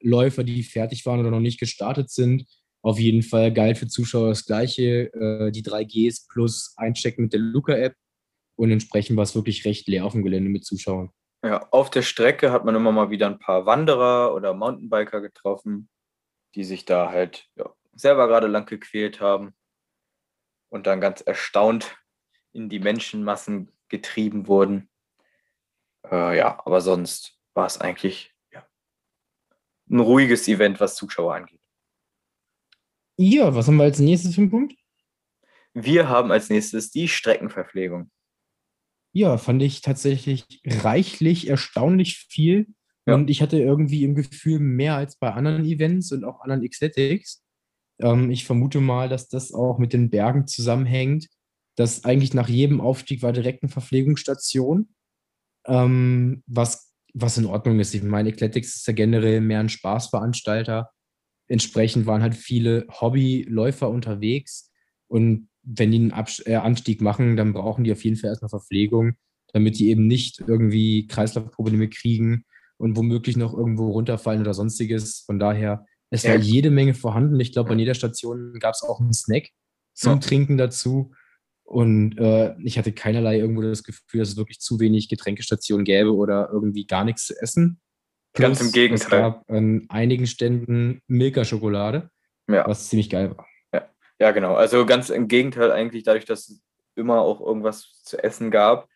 Läufer, 0.00 0.44
die 0.44 0.62
fertig 0.62 1.04
waren 1.06 1.20
oder 1.20 1.30
noch 1.30 1.40
nicht 1.40 1.60
gestartet 1.60 2.10
sind. 2.10 2.46
Auf 2.82 2.98
jeden 2.98 3.22
Fall 3.22 3.52
geil 3.52 3.74
für 3.74 3.88
Zuschauer 3.88 4.28
das 4.28 4.44
gleiche, 4.44 5.12
äh, 5.12 5.50
die 5.50 5.62
3Gs 5.62 6.28
plus 6.28 6.74
Einchecken 6.76 7.24
mit 7.24 7.32
der 7.32 7.40
Luca-App. 7.40 7.94
Und 8.56 8.70
entsprechend 8.70 9.16
war 9.16 9.24
es 9.24 9.34
wirklich 9.34 9.64
recht 9.64 9.88
leer 9.88 10.04
auf 10.04 10.12
dem 10.12 10.22
Gelände 10.22 10.50
mit 10.50 10.64
Zuschauern. 10.64 11.10
Ja, 11.44 11.66
auf 11.70 11.90
der 11.90 12.02
Strecke 12.02 12.52
hat 12.52 12.64
man 12.64 12.74
immer 12.74 12.92
mal 12.92 13.10
wieder 13.10 13.26
ein 13.26 13.38
paar 13.38 13.66
Wanderer 13.66 14.34
oder 14.34 14.54
Mountainbiker 14.54 15.20
getroffen 15.20 15.88
die 16.56 16.64
sich 16.64 16.86
da 16.86 17.10
halt 17.10 17.48
ja, 17.56 17.72
selber 17.92 18.26
gerade 18.26 18.48
lang 18.48 18.66
gequält 18.66 19.20
haben 19.20 19.54
und 20.70 20.86
dann 20.86 21.00
ganz 21.00 21.20
erstaunt 21.20 21.96
in 22.52 22.68
die 22.68 22.80
Menschenmassen 22.80 23.70
getrieben 23.88 24.48
wurden. 24.48 24.88
Äh, 26.10 26.38
ja, 26.38 26.60
aber 26.64 26.80
sonst 26.80 27.38
war 27.54 27.66
es 27.66 27.80
eigentlich 27.80 28.34
ja, 28.52 28.66
ein 29.90 30.00
ruhiges 30.00 30.46
Event, 30.48 30.80
was 30.80 30.96
Zuschauer 30.96 31.34
angeht. 31.34 31.62
Ja, 33.18 33.54
was 33.54 33.66
haben 33.66 33.76
wir 33.76 33.84
als 33.84 33.98
nächstes 33.98 34.34
für 34.34 34.42
einen 34.42 34.50
Punkt? 34.50 34.74
Wir 35.72 36.08
haben 36.08 36.30
als 36.30 36.50
nächstes 36.50 36.90
die 36.90 37.08
Streckenverpflegung. 37.08 38.10
Ja, 39.12 39.38
fand 39.38 39.62
ich 39.62 39.80
tatsächlich 39.80 40.60
reichlich, 40.66 41.48
erstaunlich 41.48 42.26
viel. 42.28 42.66
Ja. 43.06 43.14
Und 43.14 43.30
ich 43.30 43.40
hatte 43.40 43.58
irgendwie 43.58 44.04
im 44.04 44.14
Gefühl 44.14 44.58
mehr 44.58 44.96
als 44.96 45.16
bei 45.16 45.32
anderen 45.32 45.64
Events 45.64 46.12
und 46.12 46.24
auch 46.24 46.40
anderen 46.40 46.68
Xletics. 46.68 47.42
Ähm, 47.98 48.30
ich 48.30 48.44
vermute 48.44 48.80
mal, 48.80 49.08
dass 49.08 49.28
das 49.28 49.52
auch 49.52 49.78
mit 49.78 49.92
den 49.92 50.10
Bergen 50.10 50.46
zusammenhängt, 50.46 51.28
dass 51.76 52.04
eigentlich 52.04 52.34
nach 52.34 52.48
jedem 52.48 52.80
Aufstieg 52.80 53.22
war 53.22 53.32
direkt 53.32 53.62
eine 53.62 53.70
Verpflegungsstation, 53.70 54.94
ähm, 55.66 56.42
was, 56.46 56.92
was 57.14 57.38
in 57.38 57.46
Ordnung 57.46 57.80
ist. 57.80 57.94
Ich 57.94 58.02
meine, 58.02 58.28
Athletics 58.30 58.76
ist 58.76 58.86
ja 58.86 58.92
generell 58.92 59.40
mehr 59.40 59.60
ein 59.60 59.68
Spaßveranstalter. 59.68 60.90
Entsprechend 61.48 62.06
waren 62.06 62.22
halt 62.22 62.34
viele 62.34 62.86
Hobbyläufer 62.90 63.88
unterwegs 63.88 64.70
und 65.08 65.48
wenn 65.62 65.90
die 65.90 65.98
einen 65.98 66.12
Abs 66.12 66.40
äh, 66.46 66.54
Anstieg 66.56 67.00
machen, 67.00 67.36
dann 67.36 67.52
brauchen 67.52 67.84
die 67.84 67.92
auf 67.92 68.04
jeden 68.04 68.16
Fall 68.16 68.30
erstmal 68.30 68.48
Verpflegung, 68.48 69.14
damit 69.52 69.78
die 69.78 69.88
eben 69.90 70.06
nicht 70.06 70.42
irgendwie 70.46 71.06
Kreislaufprobleme 71.06 71.88
kriegen 71.88 72.44
und 72.78 72.96
womöglich 72.96 73.36
noch 73.36 73.54
irgendwo 73.54 73.90
runterfallen 73.90 74.42
oder 74.42 74.54
sonstiges. 74.54 75.22
Von 75.26 75.38
daher, 75.38 75.84
es 76.10 76.22
Ja. 76.22 76.30
war 76.30 76.38
jede 76.38 76.70
Menge 76.70 76.94
vorhanden. 76.94 77.38
Ich 77.40 77.52
glaube, 77.52 77.70
an 77.70 77.78
jeder 77.78 77.94
Station 77.94 78.54
gab 78.60 78.74
es 78.74 78.82
auch 78.82 79.00
einen 79.00 79.12
Snack 79.12 79.48
zum 79.94 80.14
Ja. 80.14 80.18
Trinken 80.18 80.56
dazu. 80.56 81.12
Und 81.66 82.16
äh, 82.18 82.54
ich 82.60 82.78
hatte 82.78 82.92
keinerlei 82.92 83.38
irgendwo 83.38 83.62
das 83.62 83.82
Gefühl, 83.82 84.20
dass 84.20 84.30
es 84.30 84.36
wirklich 84.36 84.60
zu 84.60 84.78
wenig 84.78 85.08
Getränkestationen 85.08 85.84
gäbe 85.84 86.14
oder 86.14 86.48
irgendwie 86.52 86.86
gar 86.86 87.04
nichts 87.04 87.26
zu 87.26 87.34
essen. 87.40 87.80
Ganz 88.34 88.60
im 88.60 88.70
Gegenteil. 88.70 89.04
Es 89.04 89.10
gab 89.10 89.50
an 89.50 89.86
einigen 89.88 90.26
Ständen 90.26 91.00
Milka-Schokolade, 91.08 92.10
Ja. 92.48 92.66
was 92.68 92.88
ziemlich 92.88 93.10
geil 93.10 93.36
war. 93.36 93.46
Ja, 94.18 94.30
genau. 94.30 94.54
Also 94.54 94.86
ganz 94.86 95.10
im 95.10 95.28
Gegenteil 95.28 95.70
eigentlich, 95.70 96.02
dadurch, 96.02 96.24
dass 96.24 96.48
es 96.48 96.62
immer 96.94 97.20
auch 97.20 97.40
irgendwas 97.40 98.00
zu 98.02 98.22
essen 98.22 98.50
gab 98.50 98.88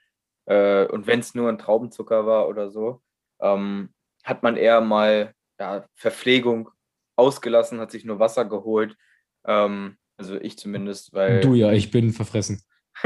äh, 0.47 0.87
und 0.87 1.07
wenn 1.07 1.21
es 1.21 1.35
nur 1.35 1.49
ein 1.49 1.59
Traubenzucker 1.59 2.25
war 2.25 2.49
oder 2.49 2.71
so, 2.71 3.03
ähm, 3.41 3.91
hat 4.25 4.43
man 4.43 4.57
eher 4.57 4.81
mal 4.81 5.35
ja, 5.59 5.85
Verpflegung 5.95 6.71
ausgelassen, 7.17 7.81
hat 7.81 7.91
sich 7.91 8.05
nur 8.05 8.19
Wasser 8.19 8.47
geholt. 8.47 8.97
Ähm, 9.45 9.97
also 10.21 10.39
ich 10.39 10.59
zumindest, 10.59 11.15
weil 11.15 11.41
Du 11.41 11.55
ja, 11.55 11.73
ich 11.73 11.91
bin 11.91 12.13
verfressen. 12.13 12.63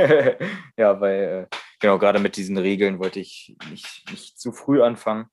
ja, 0.77 1.01
weil 1.01 1.49
äh, 1.53 1.57
genau 1.79 1.97
gerade 2.01 2.19
mit 2.19 2.37
diesen 2.37 2.59
Regeln 2.59 2.99
wollte 2.99 3.21
ich 3.21 3.57
nicht, 3.71 4.03
nicht 4.11 4.41
zu 4.41 4.51
früh 4.51 4.83
anfangen, 4.83 5.27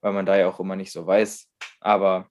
weil 0.00 0.12
man 0.12 0.26
da 0.26 0.36
ja 0.36 0.48
auch 0.48 0.58
immer 0.58 0.74
nicht 0.74 0.90
so 0.90 1.06
weiß. 1.06 1.48
Aber 1.80 2.26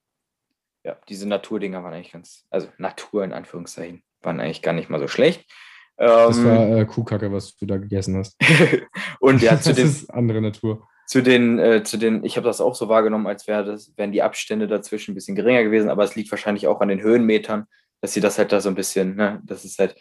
ja, 0.84 0.98
diese 1.08 1.26
Naturdinger 1.26 1.82
waren 1.82 1.94
eigentlich 1.94 2.12
ganz, 2.12 2.44
also 2.50 2.68
Natur 2.76 3.24
in 3.24 3.32
Anführungszeichen, 3.32 4.02
waren 4.20 4.40
eigentlich 4.40 4.60
gar 4.60 4.74
nicht 4.74 4.90
mal 4.90 5.00
so 5.00 5.08
schlecht. 5.08 5.50
Das 5.96 6.36
Ähm, 6.36 6.44
war 6.44 6.76
äh, 6.76 6.84
Kuhkacke, 6.84 7.32
was 7.32 7.56
du 7.56 7.64
da 7.64 7.78
gegessen 7.78 8.18
hast. 8.18 8.36
und 9.20 9.40
ja, 9.40 9.58
zu 9.60 9.70
das 9.70 9.76
den, 9.76 9.86
ist 9.86 10.10
andere 10.10 10.42
Natur. 10.42 10.86
zu 11.06 11.22
den, 11.22 11.58
äh, 11.58 11.82
zu 11.82 11.96
den, 11.96 12.24
ich 12.24 12.36
habe 12.36 12.46
das 12.46 12.60
auch 12.60 12.74
so 12.74 12.90
wahrgenommen, 12.90 13.26
als 13.26 13.46
wäre 13.46 13.64
das, 13.64 13.96
wären 13.96 14.12
die 14.12 14.20
Abstände 14.20 14.66
dazwischen 14.66 15.12
ein 15.12 15.14
bisschen 15.14 15.36
geringer 15.36 15.62
gewesen, 15.62 15.88
aber 15.88 16.04
es 16.04 16.14
liegt 16.14 16.30
wahrscheinlich 16.30 16.66
auch 16.66 16.82
an 16.82 16.88
den 16.88 17.00
Höhenmetern, 17.00 17.66
dass 18.02 18.12
sie 18.12 18.20
das 18.20 18.36
halt 18.36 18.52
da 18.52 18.60
so 18.60 18.68
ein 18.68 18.74
bisschen, 18.74 19.14
ne, 19.16 19.40
das 19.44 19.64
ist 19.64 19.78
halt, 19.78 19.96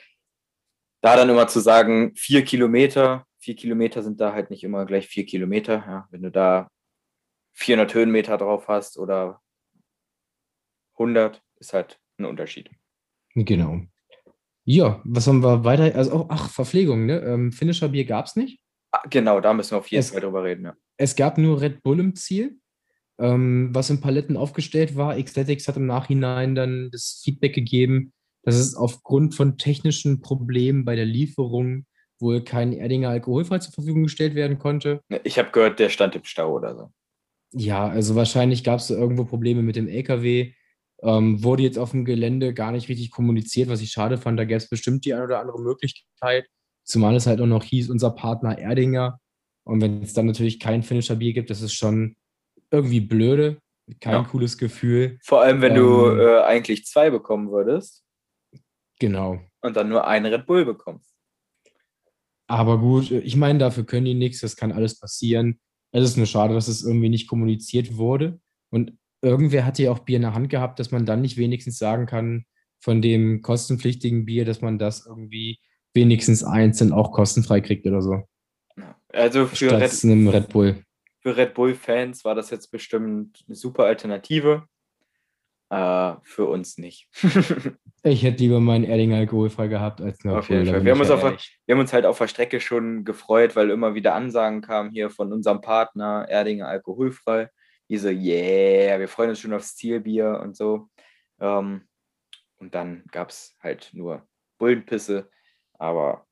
da 1.01 1.15
dann 1.15 1.29
immer 1.29 1.48
zu 1.48 1.60
sagen, 1.60 2.13
vier 2.15 2.43
Kilometer, 2.43 3.25
vier 3.38 3.55
Kilometer 3.55 4.03
sind 4.03 4.20
da 4.20 4.34
halt 4.34 4.50
nicht 4.50 4.63
immer 4.63 4.86
gleich 4.86 5.08
vier 5.08 5.25
Kilometer, 5.25 5.75
ja, 5.75 6.08
wenn 6.12 6.24
du 6.24 6.31
da 6.31 6.67
400 7.53 7.93
Höhenmeter 7.93 8.38
drauf 8.38 8.67
hast 8.67 8.98
oder 8.98 9.41
100, 10.98 11.41
ist 11.58 11.74
halt 11.74 12.00
ein 12.17 12.25
Unterschied. 12.25 12.70
Genau. 13.36 13.81
Ja, 14.63 15.01
was 15.05 15.27
haben 15.27 15.41
wir 15.43 15.63
weiter? 15.63 15.96
Also, 15.96 16.13
auch, 16.13 16.25
ach, 16.29 16.50
Verpflegung, 16.50 17.05
ne? 17.05 17.20
Ähm, 17.22 17.51
Finisher 17.51 17.89
Bier 17.89 18.05
gab 18.05 18.25
es 18.25 18.36
nicht. 18.36 18.62
Ah, 18.91 19.01
genau, 19.10 19.39
da 19.41 19.53
müssen 19.53 19.72
wir 19.72 19.77
auf 19.79 19.88
jeden 19.88 20.00
Es- 20.01 20.12
Fall 20.12 20.22
drüber 20.22 20.43
reden, 20.43 20.65
ja. 20.65 20.75
Es 20.98 21.15
gab 21.15 21.38
nur 21.38 21.60
Red 21.62 21.81
Bull 21.81 22.00
im 22.00 22.15
Ziel, 22.15 22.60
was 23.22 23.90
in 23.90 24.01
Paletten 24.01 24.36
aufgestellt 24.36 24.96
war. 24.96 25.22
Xletics 25.22 25.68
hat 25.68 25.78
im 25.78 25.86
Nachhinein 25.86 26.56
dann 26.56 26.90
das 26.92 27.22
Feedback 27.24 27.54
gegeben, 27.54 28.13
dass 28.44 28.56
es 28.56 28.75
aufgrund 28.75 29.36
von 29.36 29.58
technischen 29.58 30.22
Problemen 30.22 30.86
bei 30.86 30.96
der 30.96 31.06
Lieferung 31.06 31.86
wohl 32.20 32.44
kein 32.44 32.74
Erdinger 32.74 33.10
alkoholfrei 33.10 33.60
zur 33.60 33.74
Verfügung 33.74 34.04
gestellt 34.04 34.36
werden 34.36 34.60
konnte. 34.60 35.01
Ich 35.24 35.38
habe 35.38 35.51
gehört, 35.51 35.80
der 35.80 35.90
stand 35.90 36.16
im 36.16 36.24
Stau 36.24 36.56
oder 36.56 36.75
so. 36.75 36.92
Ja, 37.54 37.88
also 37.88 38.16
wahrscheinlich 38.16 38.63
gab 38.63 38.80
es 38.80 38.90
irgendwo 38.90 39.25
Probleme 39.25 39.62
mit 39.62 39.75
dem 39.75 39.88
LKW. 39.88 40.54
Ähm, 41.04 41.44
wurde 41.44 41.63
jetzt 41.63 41.80
auf 41.80 41.92
dem 41.92 42.06
Gelände 42.06 42.54
gar 42.54 42.72
nicht 42.72 42.88
richtig 42.88 43.10
kommuniziert, 43.10 43.70
was 43.70 43.82
ich 43.82 43.92
schade 43.92 44.18
fand. 44.18 44.40
Da 44.40 44.46
gäbe 44.46 44.58
es 44.58 44.70
bestimmt 44.70 45.04
die 45.04 45.13
eine 45.13 45.24
oder 45.24 45.40
andere 45.40 45.60
Möglichkeit. 45.60 46.46
Zumal 46.84 47.16
es 47.16 47.28
halt 47.28 47.42
auch 47.42 47.48
noch 47.48 47.63
hieß, 47.63 47.90
unser 47.90 48.12
Partner 48.12 48.58
Erdinger. 48.58 49.20
Und 49.63 49.82
wenn 49.82 50.04
es 50.04 50.13
dann 50.13 50.28
natürlich 50.28 50.60
kein 50.60 50.84
Finisher 50.84 51.16
Bier 51.16 51.34
gibt, 51.34 51.50
das 51.50 51.62
ist 51.62 51.74
schon 51.74 52.16
irgendwie 52.72 53.01
blöde. 53.01 53.58
Kein 54.00 54.13
Ja. 54.13 54.24
cooles 54.24 54.58
Gefühl. 54.58 55.18
Vor 55.24 55.42
allem, 55.42 55.62
wenn 55.62 55.75
du 55.75 56.08
Ähm, 56.08 56.20
äh, 56.20 56.42
eigentlich 56.44 56.86
zwei 56.86 57.10
bekommen 57.10 57.51
würdest 57.51 58.04
Genau. 59.00 59.40
und 59.62 59.75
dann 59.75 59.90
nur 59.90 60.08
einen 60.08 60.32
Red 60.34 60.46
Bull 60.46 60.66
bekommst. 60.66 61.13
Aber 62.48 62.80
gut, 62.80 63.12
ich 63.12 63.36
meine, 63.36 63.60
dafür 63.60 63.86
können 63.86 64.06
die 64.06 64.13
nichts, 64.13 64.42
das 64.42 64.56
kann 64.56 64.72
alles 64.72 65.00
passieren. 65.00 65.60
Es 65.92 66.04
ist 66.04 66.18
nur 66.18 66.25
schade, 66.25 66.54
dass 66.54 66.68
es 66.68 66.84
irgendwie 66.84 67.10
nicht 67.10 67.28
kommuniziert 67.28 67.98
wurde. 67.98 68.40
Und 68.72 68.98
irgendwer 69.22 69.66
hatte 69.66 69.84
ja 69.84 69.92
auch 69.92 70.00
Bier 70.00 70.18
in 70.18 70.22
der 70.24 70.34
Hand 70.34 70.50
gehabt, 70.50 70.80
dass 70.80 70.92
man 70.92 71.06
dann 71.06 71.22
nicht 71.22 71.38
wenigstens 71.38 71.78
sagen 71.78 72.06
kann, 72.06 72.46
von 72.84 73.01
dem 73.01 73.42
kostenpflichtigen 73.42 74.25
Bier, 74.25 74.44
dass 74.46 74.62
man 74.62 74.80
das 74.80 75.06
irgendwie 75.06 75.60
wenigstens 75.94 76.44
einzeln 76.44 76.92
auch 76.94 77.12
kostenfrei 77.12 77.62
kriegt 77.62 77.86
oder 77.86 78.01
so. 78.01 78.24
Also 79.10 79.46
für 79.46 79.56
Statt 79.68 79.82
Red, 79.82 80.04
einem 80.04 80.28
Red 80.30 80.50
Bull. 80.50 80.84
Für 81.22 81.38
Red 81.38 81.54
Bull-Fans 81.54 82.25
war 82.25 82.36
das 82.36 82.50
jetzt 82.50 82.72
bestimmt 82.72 83.44
eine 83.48 83.56
super 83.56 83.86
Alternative. 83.86 84.68
Äh, 85.70 86.16
für 86.24 86.46
uns 86.48 86.78
nicht. 86.78 87.08
Ich 88.04 88.24
hätte 88.24 88.42
lieber 88.42 88.60
meinen 88.60 88.84
Erdinger 88.84 89.18
alkoholfrei 89.18 89.68
gehabt 89.68 90.01
als 90.01 90.25
Red 90.25 90.34
Auf 90.34 90.50
jeden 90.50 90.66
Fall. 90.66 90.84
Wir 90.84 90.94
haben 90.94 91.01
uns 91.01 91.12
auf. 91.12 91.22
Wir 91.22 91.75
haben 91.75 91.82
uns 91.82 91.94
halt 91.94 92.08
auf 92.08 92.18
der 92.18 92.28
Strecke 92.28 92.60
schon 92.60 93.06
gefreut, 93.06 93.56
weil 93.56 93.70
immer 93.70 93.94
wieder 93.94 94.16
Ansagen 94.16 94.62
kamen 94.62 94.90
hier 94.90 95.12
von 95.12 95.32
unserem 95.32 95.62
Partner 95.62 96.25
Erdinger 96.28 96.68
alkoholfrei. 96.68 97.51
Diese, 97.90 98.10
yeah, 98.10 99.00
wir 99.00 99.08
freuen 99.08 99.30
uns 99.30 99.40
schon 99.40 99.54
aufs 99.54 99.75
Zielbier 99.75 100.40
und 100.44 100.58
so. 100.58 100.90
Ähm, 101.40 101.88
und 102.58 102.74
dann 102.74 103.04
gab 103.12 103.30
es 103.30 103.56
halt 103.62 103.92
nur 103.94 104.28
Bullenpisse. 104.58 105.30
Aber 105.74 106.25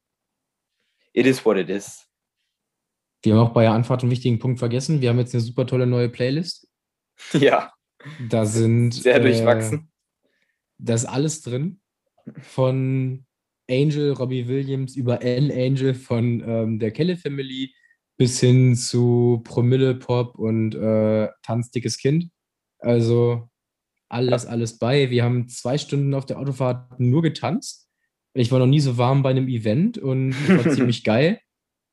it 1.13 1.27
is 1.27 1.46
what 1.46 1.58
it 1.58 1.69
is. 1.69 2.08
Wir 3.21 3.35
haben 3.35 3.47
auch 3.47 3.53
bei 3.53 3.63
der 3.63 3.73
Anfahrt 3.73 4.01
einen 4.01 4.11
wichtigen 4.11 4.39
Punkt 4.39 4.59
vergessen. 4.59 5.01
Wir 5.01 5.09
haben 5.09 5.19
jetzt 5.19 5.33
eine 5.33 5.41
super 5.41 5.65
tolle 5.67 5.88
neue 5.88 6.09
Playlist. 6.09 6.67
ja, 7.33 7.73
Da 8.29 8.45
sind 8.45 8.93
sehr 8.93 9.15
äh, 9.15 9.21
durchwachsen. 9.21 9.91
Da 10.77 10.93
ist 10.93 11.05
alles 11.05 11.41
drin. 11.41 11.81
Von 12.41 13.25
Angel, 13.69 14.13
Robbie 14.13 14.47
Williams 14.47 14.95
über 14.95 15.21
N 15.21 15.51
Angel 15.51 15.93
von 15.93 16.43
ähm, 16.45 16.79
der 16.79 16.91
Kelle 16.91 17.17
Family 17.17 17.73
bis 18.17 18.39
hin 18.39 18.75
zu 18.75 19.41
Promille 19.43 19.95
Pop 19.95 20.35
und 20.35 20.75
äh, 20.75 21.29
Tanzdickes 21.43 21.97
Kind. 21.97 22.29
Also 22.79 23.49
alles, 24.09 24.45
alles 24.45 24.77
bei. 24.77 25.09
Wir 25.09 25.23
haben 25.23 25.47
zwei 25.47 25.77
Stunden 25.77 26.13
auf 26.13 26.25
der 26.25 26.39
Autofahrt 26.39 26.99
nur 26.99 27.21
getanzt. 27.21 27.88
Ich 28.33 28.51
war 28.51 28.59
noch 28.59 28.67
nie 28.67 28.79
so 28.79 28.97
warm 28.97 29.23
bei 29.23 29.29
einem 29.29 29.47
Event 29.47 29.97
und 29.97 30.33
war 30.49 30.71
ziemlich 30.73 31.03
geil. 31.03 31.39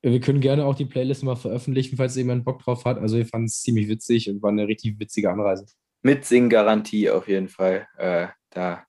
Wir 0.01 0.19
können 0.19 0.41
gerne 0.41 0.65
auch 0.65 0.75
die 0.75 0.85
Playlist 0.85 1.23
mal 1.23 1.35
veröffentlichen, 1.35 1.97
falls 1.97 2.15
jemand 2.15 2.45
Bock 2.45 2.61
drauf 2.61 2.85
hat. 2.85 2.97
Also 2.97 3.17
ich 3.17 3.27
fand 3.27 3.49
es 3.49 3.61
ziemlich 3.61 3.87
witzig 3.89 4.29
und 4.29 4.41
war 4.41 4.51
eine 4.51 4.67
richtig 4.67 4.99
witzige 4.99 5.31
Anreise. 5.31 5.65
Mit 6.03 6.25
Singgarantie 6.25 7.09
auf 7.09 7.27
jeden 7.27 7.49
Fall. 7.49 7.87
Äh, 7.97 8.27
da 8.51 8.85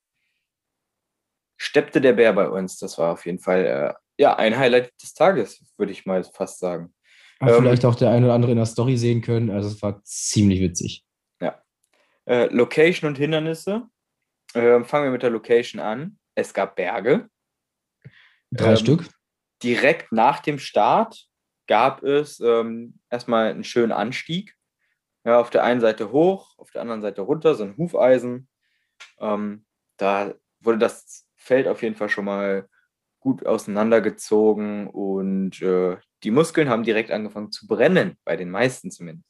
steppte 1.57 2.01
der 2.01 2.13
Bär 2.13 2.33
bei 2.33 2.49
uns. 2.49 2.79
Das 2.79 2.99
war 2.99 3.13
auf 3.13 3.25
jeden 3.27 3.39
Fall 3.39 3.65
äh, 3.65 3.95
ja, 4.23 4.37
ein 4.37 4.57
Highlight 4.59 4.93
des 5.03 5.15
Tages, 5.15 5.65
würde 5.77 5.93
ich 5.93 6.07
mal 6.07 6.23
fast 6.25 6.59
sagen. 6.59 6.93
Hat 7.41 7.51
Ähm, 7.51 7.63
vielleicht 7.63 7.85
auch 7.85 7.95
der 7.95 8.11
eine 8.11 8.27
oder 8.27 8.35
andere 8.35 8.53
in 8.53 8.59
der 8.59 8.67
Story 8.67 8.97
sehen 8.97 9.23
können. 9.23 9.51
Also 9.51 9.69
es 9.69 9.81
war 9.83 10.03
ziemlich 10.05 10.61
witzig. 10.61 11.05
Äh, 12.29 12.55
Location 12.55 13.09
und 13.09 13.17
Hindernisse. 13.17 13.89
Ähm, 14.55 14.85
fangen 14.85 15.05
wir 15.05 15.11
mit 15.13 15.23
der 15.23 15.31
Location 15.31 15.81
an. 15.81 16.19
Es 16.35 16.53
gab 16.53 16.77
Berge. 16.77 17.31
Drei 18.51 18.73
Ähm, 18.73 18.77
Stück. 18.77 19.09
Direkt 19.63 20.13
nach 20.13 20.41
dem 20.41 20.59
Start 20.59 21.27
gab 21.67 22.03
es 22.03 22.41
ähm, 22.41 22.99
erstmal 23.11 23.51
einen 23.51 23.65
schönen 23.65 23.93
Anstieg. 23.93 24.55
Ja, 25.25 25.41
auf 25.41 25.51
der 25.51 25.65
einen 25.65 25.81
Seite 25.81 26.13
hoch, 26.13 26.57
auf 26.59 26.71
der 26.71 26.81
anderen 26.81 27.03
Seite 27.03 27.21
runter, 27.23 27.55
so 27.55 27.65
ein 27.65 27.77
Hufeisen. 27.77 28.49
Ähm, 29.19 29.67
da 29.97 30.35
wurde 30.61 30.79
das 30.79 31.27
Feld 31.37 31.69
auf 31.69 31.83
jeden 31.83 31.97
Fall 31.97 32.09
schon 32.09 32.25
mal 32.25 32.69
gut 33.21 33.45
auseinandergezogen 33.45 34.87
und 34.87 35.61
äh, 35.61 35.97
die 36.23 36.31
Muskeln 36.31 36.69
haben 36.69 36.85
direkt 36.85 37.11
angefangen 37.11 37.53
zu 37.53 37.67
brennen, 37.67 38.17
bei 38.25 38.37
den 38.37 38.51
meisten 38.51 38.91
zumindest. 38.91 39.29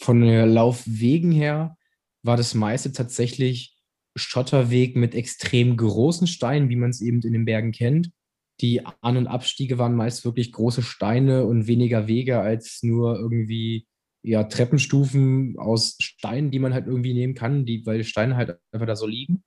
Von 0.00 0.20
den 0.20 0.48
Laufwegen 0.48 1.32
her 1.32 1.76
war 2.22 2.36
das 2.36 2.54
meiste 2.54 2.92
tatsächlich 2.92 3.76
Schotterweg 4.16 4.96
mit 4.96 5.14
extrem 5.14 5.76
großen 5.76 6.26
Steinen, 6.26 6.68
wie 6.68 6.76
man 6.76 6.90
es 6.90 7.00
eben 7.00 7.20
in 7.22 7.32
den 7.32 7.44
Bergen 7.44 7.72
kennt. 7.72 8.10
Die 8.60 8.84
An- 8.84 9.16
und 9.16 9.26
Abstiege 9.26 9.78
waren 9.78 9.94
meist 9.94 10.24
wirklich 10.24 10.52
große 10.52 10.82
Steine 10.82 11.44
und 11.44 11.66
weniger 11.66 12.08
Wege 12.08 12.40
als 12.40 12.80
nur 12.82 13.16
irgendwie 13.18 13.86
ja, 14.22 14.44
Treppenstufen 14.44 15.56
aus 15.58 15.96
Steinen, 16.00 16.50
die 16.50 16.58
man 16.58 16.74
halt 16.74 16.86
irgendwie 16.86 17.14
nehmen 17.14 17.34
kann, 17.34 17.64
die, 17.64 17.86
weil 17.86 18.02
Steine 18.04 18.36
halt 18.36 18.58
einfach 18.72 18.86
da 18.86 18.96
so 18.96 19.06
liegen. 19.06 19.44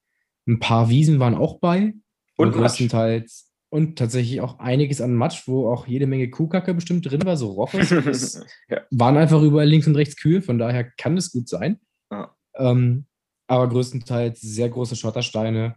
Ein 0.48 0.60
paar 0.60 0.89
Wiesen 0.89 1.20
waren 1.20 1.36
auch 1.36 1.60
bei. 1.60 1.94
Und 2.38 2.53
größtenteils. 2.53 3.51
Und 3.70 3.98
tatsächlich 3.98 4.41
auch 4.41 4.60
einiges 4.60 5.00
an 5.00 5.15
Matsch, 5.15 5.48
wo 5.48 5.72
auch 5.72 5.88
jede 5.88 6.08
Menge 6.08 6.30
Kuhkacke 6.30 6.74
bestimmt 6.74 7.10
drin 7.10 7.24
war, 7.24 7.38
so 7.38 7.51
Roches. 7.51 8.44
ja. 8.70 8.82
Waren 8.91 9.18
einfach 9.18 9.41
überall 9.41 9.68
links 9.68 9.88
und 9.88 9.96
rechts 9.96 10.18
Kühe, 10.18 10.41
von 10.41 10.58
daher 10.58 10.84
kann 10.84 11.15
es 11.15 11.32
gut 11.32 11.48
sein. 11.48 11.80
Ja. 12.12 12.36
Ähm, 12.56 13.06
aber 13.48 13.70
größtenteils 13.70 14.41
sehr 14.41 14.70
große 14.70 14.96
Schottersteine. 14.96 15.75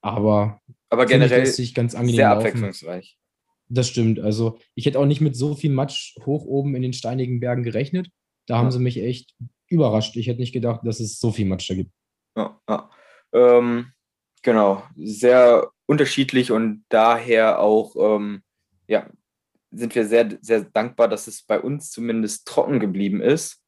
Aber, 0.00 0.60
aber 0.94 1.06
generell 1.06 1.46
ich, 1.46 1.74
ganz 1.74 1.94
angenehm 1.94 2.16
sehr 2.16 2.28
laufen. 2.28 2.46
abwechslungsreich. 2.46 3.18
Das 3.68 3.88
stimmt. 3.88 4.20
Also 4.20 4.58
ich 4.74 4.86
hätte 4.86 4.98
auch 4.98 5.06
nicht 5.06 5.20
mit 5.20 5.36
so 5.36 5.54
viel 5.54 5.70
Matsch 5.70 6.16
hoch 6.24 6.44
oben 6.44 6.74
in 6.74 6.82
den 6.82 6.92
steinigen 6.92 7.40
Bergen 7.40 7.62
gerechnet. 7.62 8.08
Da 8.46 8.54
ja. 8.54 8.60
haben 8.60 8.70
sie 8.70 8.78
mich 8.78 8.98
echt 8.98 9.34
überrascht. 9.68 10.16
Ich 10.16 10.26
hätte 10.26 10.40
nicht 10.40 10.52
gedacht, 10.52 10.80
dass 10.84 11.00
es 11.00 11.18
so 11.18 11.32
viel 11.32 11.46
Matsch 11.46 11.68
da 11.70 11.74
gibt. 11.74 11.90
Ja, 12.36 12.60
ja. 12.68 12.90
Ähm, 13.32 13.92
genau. 14.42 14.84
Sehr 14.96 15.70
unterschiedlich 15.86 16.52
und 16.52 16.84
daher 16.88 17.60
auch, 17.60 17.96
ähm, 17.96 18.42
ja, 18.86 19.10
sind 19.70 19.94
wir 19.94 20.06
sehr, 20.06 20.38
sehr 20.40 20.62
dankbar, 20.62 21.08
dass 21.08 21.26
es 21.26 21.42
bei 21.42 21.60
uns 21.60 21.90
zumindest 21.90 22.46
trocken 22.46 22.78
geblieben 22.80 23.20
ist. 23.20 23.60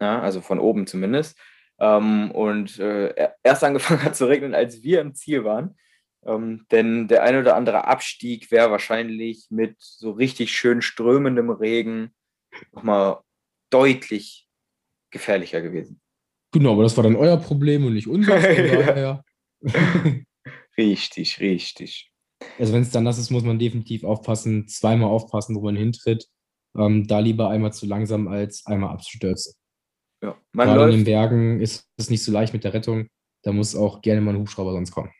Ja, 0.00 0.20
also 0.20 0.40
von 0.40 0.58
oben 0.58 0.86
zumindest. 0.86 1.38
Ähm, 1.78 2.30
und 2.32 2.78
äh, 2.78 3.30
erst 3.42 3.64
angefangen 3.64 4.02
hat 4.02 4.16
zu 4.16 4.26
regnen, 4.26 4.54
als 4.54 4.82
wir 4.82 5.00
im 5.00 5.14
Ziel 5.14 5.44
waren. 5.44 5.76
Ähm, 6.26 6.66
denn 6.70 7.08
der 7.08 7.22
ein 7.22 7.38
oder 7.38 7.56
andere 7.56 7.86
Abstieg 7.86 8.50
wäre 8.50 8.70
wahrscheinlich 8.70 9.46
mit 9.50 9.76
so 9.78 10.12
richtig 10.12 10.52
schön 10.52 10.82
strömendem 10.82 11.50
Regen 11.50 12.14
nochmal 12.72 13.20
deutlich 13.70 14.48
gefährlicher 15.10 15.60
gewesen. 15.60 16.00
Genau, 16.52 16.72
aber 16.72 16.84
das 16.84 16.96
war 16.96 17.04
dann 17.04 17.16
euer 17.16 17.36
Problem 17.36 17.84
und 17.84 17.94
nicht 17.94 18.06
unser. 18.06 18.36
richtig, 20.78 21.40
richtig. 21.40 22.10
Also 22.58 22.72
wenn 22.72 22.82
es 22.82 22.90
dann 22.90 23.04
nass 23.04 23.18
ist, 23.18 23.30
muss 23.30 23.42
man 23.42 23.58
definitiv 23.58 24.04
aufpassen, 24.04 24.68
zweimal 24.68 25.10
aufpassen, 25.10 25.56
wo 25.56 25.62
man 25.62 25.76
hintritt. 25.76 26.26
Ähm, 26.76 27.06
da 27.06 27.20
lieber 27.20 27.50
einmal 27.50 27.72
zu 27.72 27.86
langsam 27.86 28.28
als 28.28 28.66
einmal 28.66 28.90
abstürzen. 28.90 29.54
Ja, 30.22 30.36
man 30.52 30.68
Gerade 30.68 30.80
läuft, 30.80 30.92
in 30.92 31.00
den 31.00 31.04
Bergen 31.04 31.60
ist 31.60 31.88
es 31.96 32.10
nicht 32.10 32.24
so 32.24 32.32
leicht 32.32 32.52
mit 32.52 32.64
der 32.64 32.74
Rettung. 32.74 33.08
Da 33.42 33.52
muss 33.52 33.76
auch 33.76 34.00
gerne 34.00 34.20
mal 34.20 34.34
ein 34.34 34.40
Hubschrauber 34.40 34.72
sonst 34.72 34.90
kommen. 34.90 35.10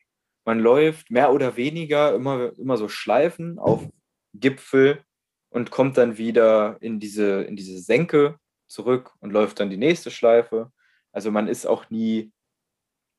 Man 0.44 0.60
läuft 0.60 1.10
mehr 1.10 1.32
oder 1.32 1.56
weniger 1.56 2.14
immer, 2.14 2.52
immer 2.58 2.76
so 2.76 2.88
Schleifen 2.88 3.58
auf 3.58 3.88
Gipfel 4.34 5.02
und 5.48 5.70
kommt 5.70 5.96
dann 5.96 6.18
wieder 6.18 6.76
in 6.80 7.00
diese, 7.00 7.42
in 7.42 7.56
diese 7.56 7.78
Senke 7.78 8.38
zurück 8.66 9.12
und 9.20 9.32
läuft 9.32 9.60
dann 9.60 9.70
die 9.70 9.76
nächste 9.76 10.10
Schleife. 10.10 10.72
Also 11.12 11.30
man 11.30 11.48
ist 11.48 11.66
auch 11.66 11.90
nie 11.90 12.32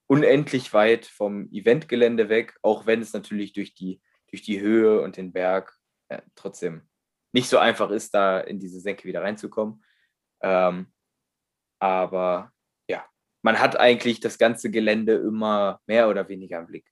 unendlich 0.07 0.73
weit 0.73 1.05
vom 1.05 1.49
Eventgelände 1.51 2.29
weg, 2.29 2.57
auch 2.61 2.85
wenn 2.85 3.01
es 3.01 3.13
natürlich 3.13 3.53
durch 3.53 3.73
die, 3.73 4.01
durch 4.29 4.41
die 4.41 4.59
Höhe 4.59 5.01
und 5.01 5.17
den 5.17 5.31
Berg 5.31 5.73
äh, 6.09 6.21
trotzdem 6.35 6.83
nicht 7.31 7.49
so 7.49 7.57
einfach 7.57 7.89
ist, 7.89 8.13
da 8.13 8.39
in 8.39 8.59
diese 8.59 8.79
Senke 8.79 9.05
wieder 9.05 9.21
reinzukommen. 9.21 9.83
Ähm, 10.41 10.93
aber 11.79 12.51
ja, 12.89 13.05
man 13.41 13.59
hat 13.59 13.77
eigentlich 13.77 14.19
das 14.19 14.37
ganze 14.37 14.71
Gelände 14.71 15.15
immer 15.15 15.81
mehr 15.87 16.09
oder 16.09 16.29
weniger 16.29 16.59
im 16.59 16.67
Blick. 16.67 16.85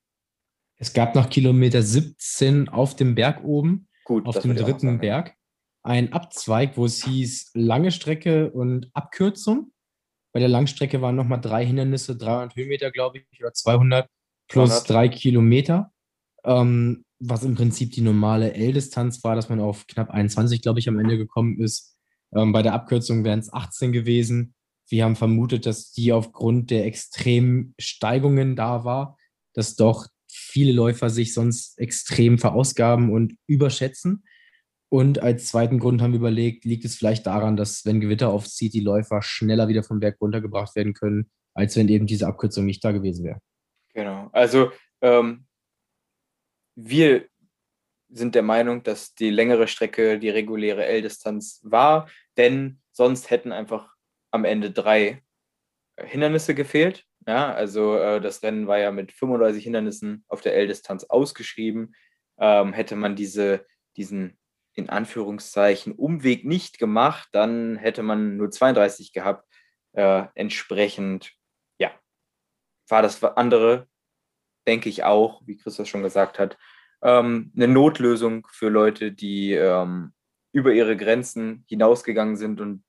Es 0.83 0.91
gab 0.91 1.15
nach 1.15 1.29
Kilometer 1.29 1.81
17 1.81 2.67
auf 2.67 2.93
dem 2.93 3.15
Berg 3.15 3.45
oben, 3.45 3.87
Gut, 4.03 4.25
auf 4.25 4.39
dem 4.39 4.53
dritten 4.53 4.87
sagen, 4.87 4.99
Berg, 4.99 5.33
ein 5.81 6.11
Abzweig, 6.11 6.75
wo 6.75 6.83
es 6.83 7.05
hieß 7.05 7.51
lange 7.53 7.89
Strecke 7.89 8.51
und 8.51 8.89
Abkürzung. 8.93 9.71
Bei 10.33 10.41
der 10.41 10.49
Langstrecke 10.49 11.01
waren 11.01 11.15
nochmal 11.15 11.39
drei 11.39 11.65
Hindernisse, 11.65 12.17
300 12.17 12.57
Höhenmeter, 12.57 12.91
glaube 12.91 13.19
ich, 13.19 13.39
oder 13.39 13.53
200 13.53 14.09
plus 14.49 14.71
200. 14.71 14.89
drei 14.89 15.07
Kilometer. 15.07 15.93
Ähm, 16.43 17.05
was 17.17 17.45
im 17.45 17.55
Prinzip 17.55 17.93
die 17.93 18.01
normale 18.01 18.53
L-Distanz 18.53 19.23
war, 19.23 19.37
dass 19.37 19.47
man 19.47 19.61
auf 19.61 19.87
knapp 19.87 20.09
21, 20.09 20.61
glaube 20.61 20.79
ich, 20.79 20.89
am 20.89 20.99
Ende 20.99 21.17
gekommen 21.17 21.61
ist. 21.61 21.95
Ähm, 22.35 22.51
bei 22.51 22.61
der 22.61 22.73
Abkürzung 22.73 23.23
wären 23.23 23.39
es 23.39 23.53
18 23.53 23.93
gewesen. 23.93 24.53
Wir 24.89 25.05
haben 25.05 25.15
vermutet, 25.15 25.65
dass 25.65 25.93
die 25.93 26.11
aufgrund 26.11 26.71
der 26.71 26.85
extremen 26.85 27.73
Steigungen 27.79 28.57
da 28.57 28.83
war, 28.83 29.15
dass 29.53 29.77
doch 29.77 30.07
viele 30.35 30.73
Läufer 30.73 31.09
sich 31.09 31.33
sonst 31.33 31.77
extrem 31.79 32.37
verausgaben 32.37 33.11
und 33.11 33.35
überschätzen. 33.47 34.23
Und 34.89 35.19
als 35.19 35.47
zweiten 35.47 35.79
Grund 35.79 36.01
haben 36.01 36.13
wir 36.13 36.19
überlegt, 36.19 36.65
liegt 36.65 36.85
es 36.85 36.95
vielleicht 36.95 37.25
daran, 37.25 37.55
dass 37.55 37.85
wenn 37.85 37.99
Gewitter 37.99 38.29
aufzieht, 38.29 38.73
die 38.73 38.81
Läufer 38.81 39.21
schneller 39.21 39.67
wieder 39.67 39.83
vom 39.83 39.99
Berg 39.99 40.21
runtergebracht 40.21 40.75
werden 40.75 40.93
können, 40.93 41.31
als 41.55 41.75
wenn 41.75 41.89
eben 41.89 42.05
diese 42.05 42.27
Abkürzung 42.27 42.65
nicht 42.65 42.83
da 42.83 42.91
gewesen 42.91 43.25
wäre. 43.25 43.39
Genau. 43.93 44.29
Also 44.31 44.71
ähm, 45.01 45.45
wir 46.75 47.25
sind 48.09 48.35
der 48.35 48.43
Meinung, 48.43 48.83
dass 48.83 49.15
die 49.15 49.29
längere 49.29 49.67
Strecke 49.67 50.19
die 50.19 50.29
reguläre 50.29 50.85
L-Distanz 50.85 51.59
war, 51.63 52.09
denn 52.37 52.79
sonst 52.91 53.29
hätten 53.29 53.51
einfach 53.51 53.93
am 54.31 54.45
Ende 54.45 54.71
drei 54.71 55.23
Hindernisse 55.99 56.55
gefehlt. 56.55 57.05
Ja, 57.25 57.53
also 57.53 57.97
äh, 57.97 58.19
das 58.19 58.43
Rennen 58.43 58.67
war 58.67 58.79
ja 58.79 58.91
mit 58.91 59.11
35 59.11 59.63
Hindernissen 59.63 60.25
auf 60.27 60.41
der 60.41 60.55
L-Distanz 60.55 61.05
ausgeschrieben. 61.05 61.95
Ähm, 62.37 62.73
hätte 62.73 62.95
man 62.95 63.15
diese, 63.15 63.65
diesen 63.95 64.37
in 64.73 64.89
Anführungszeichen 64.89 65.93
Umweg 65.93 66.45
nicht 66.45 66.79
gemacht, 66.79 67.29
dann 67.31 67.77
hätte 67.77 68.03
man 68.03 68.37
nur 68.37 68.49
32 68.49 69.13
gehabt. 69.13 69.47
Äh, 69.93 70.25
entsprechend, 70.33 71.33
ja, 71.77 71.91
war 72.89 73.01
das 73.01 73.23
andere, 73.23 73.87
denke 74.67 74.89
ich 74.89 75.03
auch, 75.03 75.41
wie 75.45 75.57
Christoph 75.57 75.87
schon 75.87 76.01
gesagt 76.01 76.39
hat, 76.39 76.57
ähm, 77.03 77.51
eine 77.55 77.67
Notlösung 77.67 78.47
für 78.51 78.69
Leute, 78.69 79.11
die 79.11 79.53
ähm, 79.53 80.13
über 80.51 80.73
ihre 80.73 80.97
Grenzen 80.97 81.65
hinausgegangen 81.67 82.37
sind 82.37 82.59
und 82.59 82.83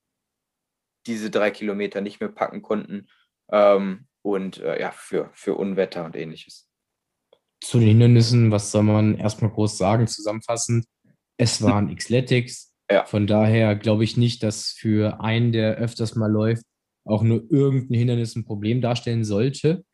diese 1.06 1.30
drei 1.30 1.50
Kilometer 1.50 2.00
nicht 2.00 2.20
mehr 2.20 2.30
packen 2.30 2.62
konnten. 2.62 3.08
Ähm, 3.50 4.06
und 4.24 4.58
äh, 4.58 4.80
ja, 4.80 4.90
für, 4.90 5.30
für 5.34 5.54
Unwetter 5.54 6.04
und 6.04 6.16
ähnliches. 6.16 6.68
Zu 7.62 7.78
den 7.78 7.88
Hindernissen, 7.88 8.50
was 8.50 8.70
soll 8.70 8.82
man 8.82 9.16
erstmal 9.16 9.50
groß 9.50 9.76
sagen, 9.76 10.06
zusammenfassend? 10.06 10.86
Es 11.36 11.62
waren 11.62 11.94
Xletics. 11.94 12.72
Ja. 12.90 13.04
Von 13.04 13.26
daher 13.26 13.76
glaube 13.76 14.04
ich 14.04 14.16
nicht, 14.16 14.42
dass 14.42 14.70
für 14.70 15.20
einen, 15.20 15.52
der 15.52 15.76
öfters 15.76 16.16
mal 16.16 16.30
läuft, 16.30 16.64
auch 17.06 17.22
nur 17.22 17.44
irgendein 17.50 17.98
Hindernis 17.98 18.34
ein 18.34 18.44
Problem 18.44 18.80
darstellen 18.80 19.24
sollte. 19.24 19.84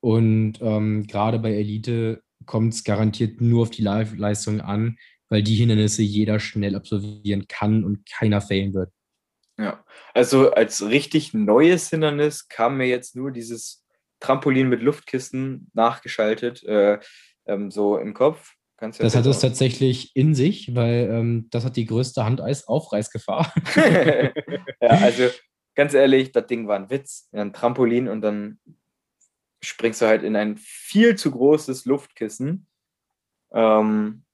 Und 0.00 0.58
ähm, 0.60 1.06
gerade 1.06 1.38
bei 1.38 1.52
Elite 1.52 2.22
kommt 2.46 2.74
es 2.74 2.84
garantiert 2.84 3.40
nur 3.40 3.62
auf 3.62 3.70
die 3.70 3.82
Live-Leistung 3.82 4.60
an, 4.60 4.96
weil 5.28 5.42
die 5.42 5.56
Hindernisse 5.56 6.02
jeder 6.02 6.38
schnell 6.38 6.76
absolvieren 6.76 7.46
kann 7.48 7.84
und 7.84 8.08
keiner 8.08 8.40
failen 8.40 8.72
wird. 8.72 8.90
Ja, 9.58 9.84
also 10.12 10.50
als 10.52 10.86
richtig 10.86 11.32
neues 11.32 11.88
Hindernis 11.90 12.48
kam 12.48 12.76
mir 12.76 12.86
jetzt 12.86 13.16
nur 13.16 13.30
dieses 13.30 13.84
Trampolin 14.20 14.68
mit 14.68 14.82
Luftkissen 14.82 15.70
nachgeschaltet, 15.72 16.62
äh, 16.64 16.98
ähm, 17.46 17.70
so 17.70 17.96
im 17.96 18.12
Kopf. 18.14 18.52
Kannst 18.76 19.00
das 19.00 19.16
hat 19.16 19.24
es 19.24 19.40
tatsächlich 19.40 20.14
in 20.14 20.34
sich, 20.34 20.74
weil 20.74 21.08
ähm, 21.10 21.48
das 21.50 21.64
hat 21.64 21.76
die 21.76 21.86
größte 21.86 22.24
Handeis-Aufreißgefahr. 22.24 23.52
ja, 23.76 24.32
also 24.80 25.28
ganz 25.74 25.94
ehrlich, 25.94 26.32
das 26.32 26.46
Ding 26.46 26.68
war 26.68 26.76
ein 26.76 26.90
Witz. 26.90 27.28
Ein 27.32 27.54
Trampolin 27.54 28.06
und 28.06 28.20
dann 28.20 28.58
springst 29.62 30.02
du 30.02 30.06
halt 30.06 30.22
in 30.22 30.36
ein 30.36 30.58
viel 30.58 31.16
zu 31.16 31.30
großes 31.30 31.86
Luftkissen. 31.86 32.66
Ähm, 33.52 34.24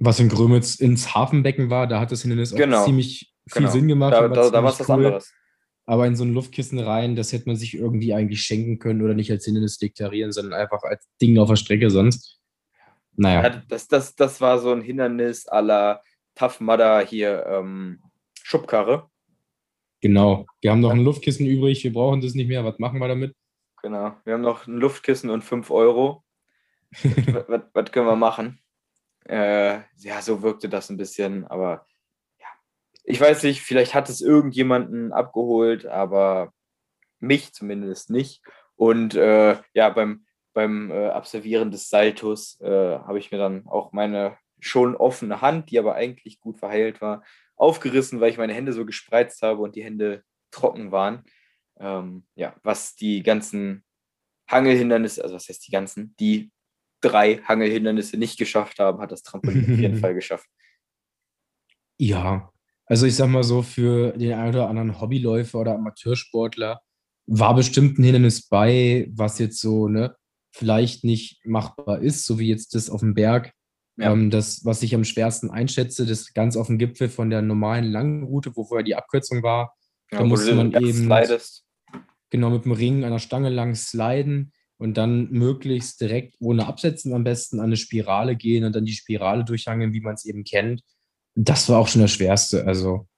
Was 0.00 0.18
in 0.18 0.28
Grömitz 0.28 0.74
ins 0.76 1.14
Hafenbecken 1.14 1.70
war, 1.70 1.86
da 1.86 2.00
hat 2.00 2.10
das 2.10 2.22
Hindernis 2.22 2.52
genau, 2.52 2.80
auch 2.80 2.84
ziemlich 2.86 3.31
viel 3.48 3.62
genau. 3.62 3.72
Sinn 3.72 3.88
gemacht. 3.88 4.14
Da, 4.14 4.28
da, 4.28 4.50
da 4.50 4.62
war 4.62 4.70
es 4.70 4.80
was 4.80 4.90
anderes. 4.90 5.32
Aber 5.84 6.06
in 6.06 6.14
so 6.14 6.24
ein 6.24 6.32
Luftkissen 6.32 6.78
rein, 6.78 7.16
das 7.16 7.32
hätte 7.32 7.46
man 7.46 7.56
sich 7.56 7.74
irgendwie 7.74 8.14
eigentlich 8.14 8.42
schenken 8.42 8.78
können 8.78 9.02
oder 9.02 9.14
nicht 9.14 9.30
als 9.30 9.44
Hindernis 9.44 9.78
deklarieren, 9.78 10.32
sondern 10.32 10.60
einfach 10.60 10.82
als 10.84 11.08
Ding 11.20 11.38
auf 11.38 11.48
der 11.48 11.56
Strecke 11.56 11.90
sonst. 11.90 12.38
Naja. 13.16 13.42
Ja, 13.42 13.62
das, 13.68 13.88
das, 13.88 14.14
das 14.14 14.40
war 14.40 14.58
so 14.58 14.72
ein 14.72 14.80
Hindernis 14.80 15.46
aller 15.48 16.02
Tough 16.34 16.60
Mudder 16.60 17.00
hier 17.04 17.44
ähm, 17.46 18.00
Schubkarre. 18.42 19.08
Genau. 20.00 20.46
Wir 20.60 20.70
haben 20.70 20.80
noch 20.80 20.92
ein 20.92 21.04
Luftkissen 21.04 21.46
übrig, 21.46 21.84
wir 21.84 21.92
brauchen 21.92 22.20
das 22.20 22.34
nicht 22.34 22.48
mehr. 22.48 22.64
Was 22.64 22.78
machen 22.78 23.00
wir 23.00 23.08
damit? 23.08 23.34
Genau. 23.82 24.16
Wir 24.24 24.34
haben 24.34 24.40
noch 24.40 24.66
ein 24.66 24.76
Luftkissen 24.76 25.30
und 25.30 25.42
5 25.42 25.70
Euro. 25.70 26.24
was, 27.02 27.48
was, 27.48 27.62
was, 27.72 27.92
können 27.92 28.06
wir 28.06 28.16
machen? 28.16 28.60
Äh, 29.24 29.80
ja, 29.96 30.20
so 30.20 30.42
wirkte 30.42 30.68
das 30.68 30.90
ein 30.90 30.96
bisschen, 30.96 31.46
aber. 31.46 31.86
Ich 33.04 33.20
weiß 33.20 33.42
nicht, 33.42 33.62
vielleicht 33.62 33.94
hat 33.94 34.08
es 34.08 34.20
irgendjemanden 34.20 35.12
abgeholt, 35.12 35.86
aber 35.86 36.52
mich 37.18 37.52
zumindest 37.52 38.10
nicht. 38.10 38.42
Und 38.76 39.14
äh, 39.14 39.56
ja, 39.74 39.88
beim, 39.90 40.26
beim 40.52 40.90
äh, 40.90 41.08
Absolvieren 41.08 41.70
des 41.70 41.88
Saltos 41.88 42.60
äh, 42.60 42.66
habe 42.98 43.18
ich 43.18 43.30
mir 43.30 43.38
dann 43.38 43.66
auch 43.66 43.92
meine 43.92 44.36
schon 44.60 44.96
offene 44.96 45.40
Hand, 45.40 45.70
die 45.70 45.78
aber 45.78 45.96
eigentlich 45.96 46.40
gut 46.40 46.58
verheilt 46.58 47.00
war, 47.00 47.24
aufgerissen, 47.56 48.20
weil 48.20 48.30
ich 48.30 48.38
meine 48.38 48.54
Hände 48.54 48.72
so 48.72 48.86
gespreizt 48.86 49.42
habe 49.42 49.60
und 49.60 49.74
die 49.74 49.84
Hände 49.84 50.22
trocken 50.52 50.92
waren. 50.92 51.24
Ähm, 51.80 52.24
ja, 52.36 52.54
was 52.62 52.94
die 52.94 53.22
ganzen 53.22 53.84
Hangelhindernisse, 54.48 55.22
also 55.22 55.34
was 55.34 55.48
heißt 55.48 55.66
die 55.66 55.72
ganzen, 55.72 56.14
die 56.20 56.52
drei 57.00 57.38
Hangelhindernisse 57.38 58.16
nicht 58.16 58.38
geschafft 58.38 58.78
haben, 58.78 59.00
hat 59.00 59.10
das 59.10 59.22
Trampolin 59.22 59.64
auf 59.64 59.78
jeden 59.78 59.96
Fall 60.00 60.14
geschafft. 60.14 60.48
Ja, 61.98 62.51
also 62.92 63.06
ich 63.06 63.16
sag 63.16 63.28
mal 63.30 63.42
so, 63.42 63.62
für 63.62 64.12
den 64.18 64.34
einen 64.34 64.54
oder 64.54 64.68
anderen 64.68 65.00
Hobbyläufer 65.00 65.60
oder 65.60 65.76
Amateursportler 65.76 66.82
war 67.26 67.54
bestimmt 67.54 67.98
ein 67.98 68.04
Hindernis 68.04 68.46
bei, 68.46 69.08
was 69.14 69.38
jetzt 69.38 69.60
so, 69.60 69.88
ne, 69.88 70.14
vielleicht 70.50 71.02
nicht 71.02 71.40
machbar 71.46 72.02
ist, 72.02 72.26
so 72.26 72.38
wie 72.38 72.48
jetzt 72.48 72.74
das 72.74 72.90
auf 72.90 73.00
dem 73.00 73.14
Berg. 73.14 73.54
Ja. 73.96 74.12
Ähm, 74.12 74.28
das, 74.28 74.66
was 74.66 74.82
ich 74.82 74.94
am 74.94 75.04
schwersten 75.04 75.50
einschätze, 75.50 76.04
das 76.04 76.34
ganz 76.34 76.54
auf 76.54 76.66
dem 76.66 76.76
Gipfel 76.76 77.08
von 77.08 77.30
der 77.30 77.40
normalen 77.40 77.90
langen 77.90 78.24
Route, 78.24 78.54
wo 78.56 78.64
vorher 78.64 78.84
die 78.84 78.94
Abkürzung 78.94 79.42
war. 79.42 79.74
Ja, 80.10 80.18
da 80.18 80.24
musste 80.24 80.54
man 80.54 80.74
eben 80.74 81.06
slidest. 81.06 81.64
genau 82.28 82.50
mit 82.50 82.66
dem 82.66 82.72
Ring 82.72 83.04
einer 83.04 83.20
Stange 83.20 83.48
lang 83.48 83.74
sliden 83.74 84.52
und 84.76 84.98
dann 84.98 85.30
möglichst 85.30 85.98
direkt 86.02 86.34
ohne 86.40 86.66
Absetzen 86.66 87.14
am 87.14 87.24
besten 87.24 87.58
an 87.58 87.66
eine 87.66 87.78
Spirale 87.78 88.36
gehen 88.36 88.64
und 88.64 88.76
dann 88.76 88.84
die 88.84 88.92
Spirale 88.92 89.44
durchhangeln, 89.44 89.94
wie 89.94 90.02
man 90.02 90.12
es 90.12 90.26
eben 90.26 90.44
kennt. 90.44 90.82
Das 91.34 91.68
war 91.68 91.78
auch 91.78 91.88
schon 91.88 92.02
das 92.02 92.12
Schwerste. 92.12 92.66
Also 92.66 93.08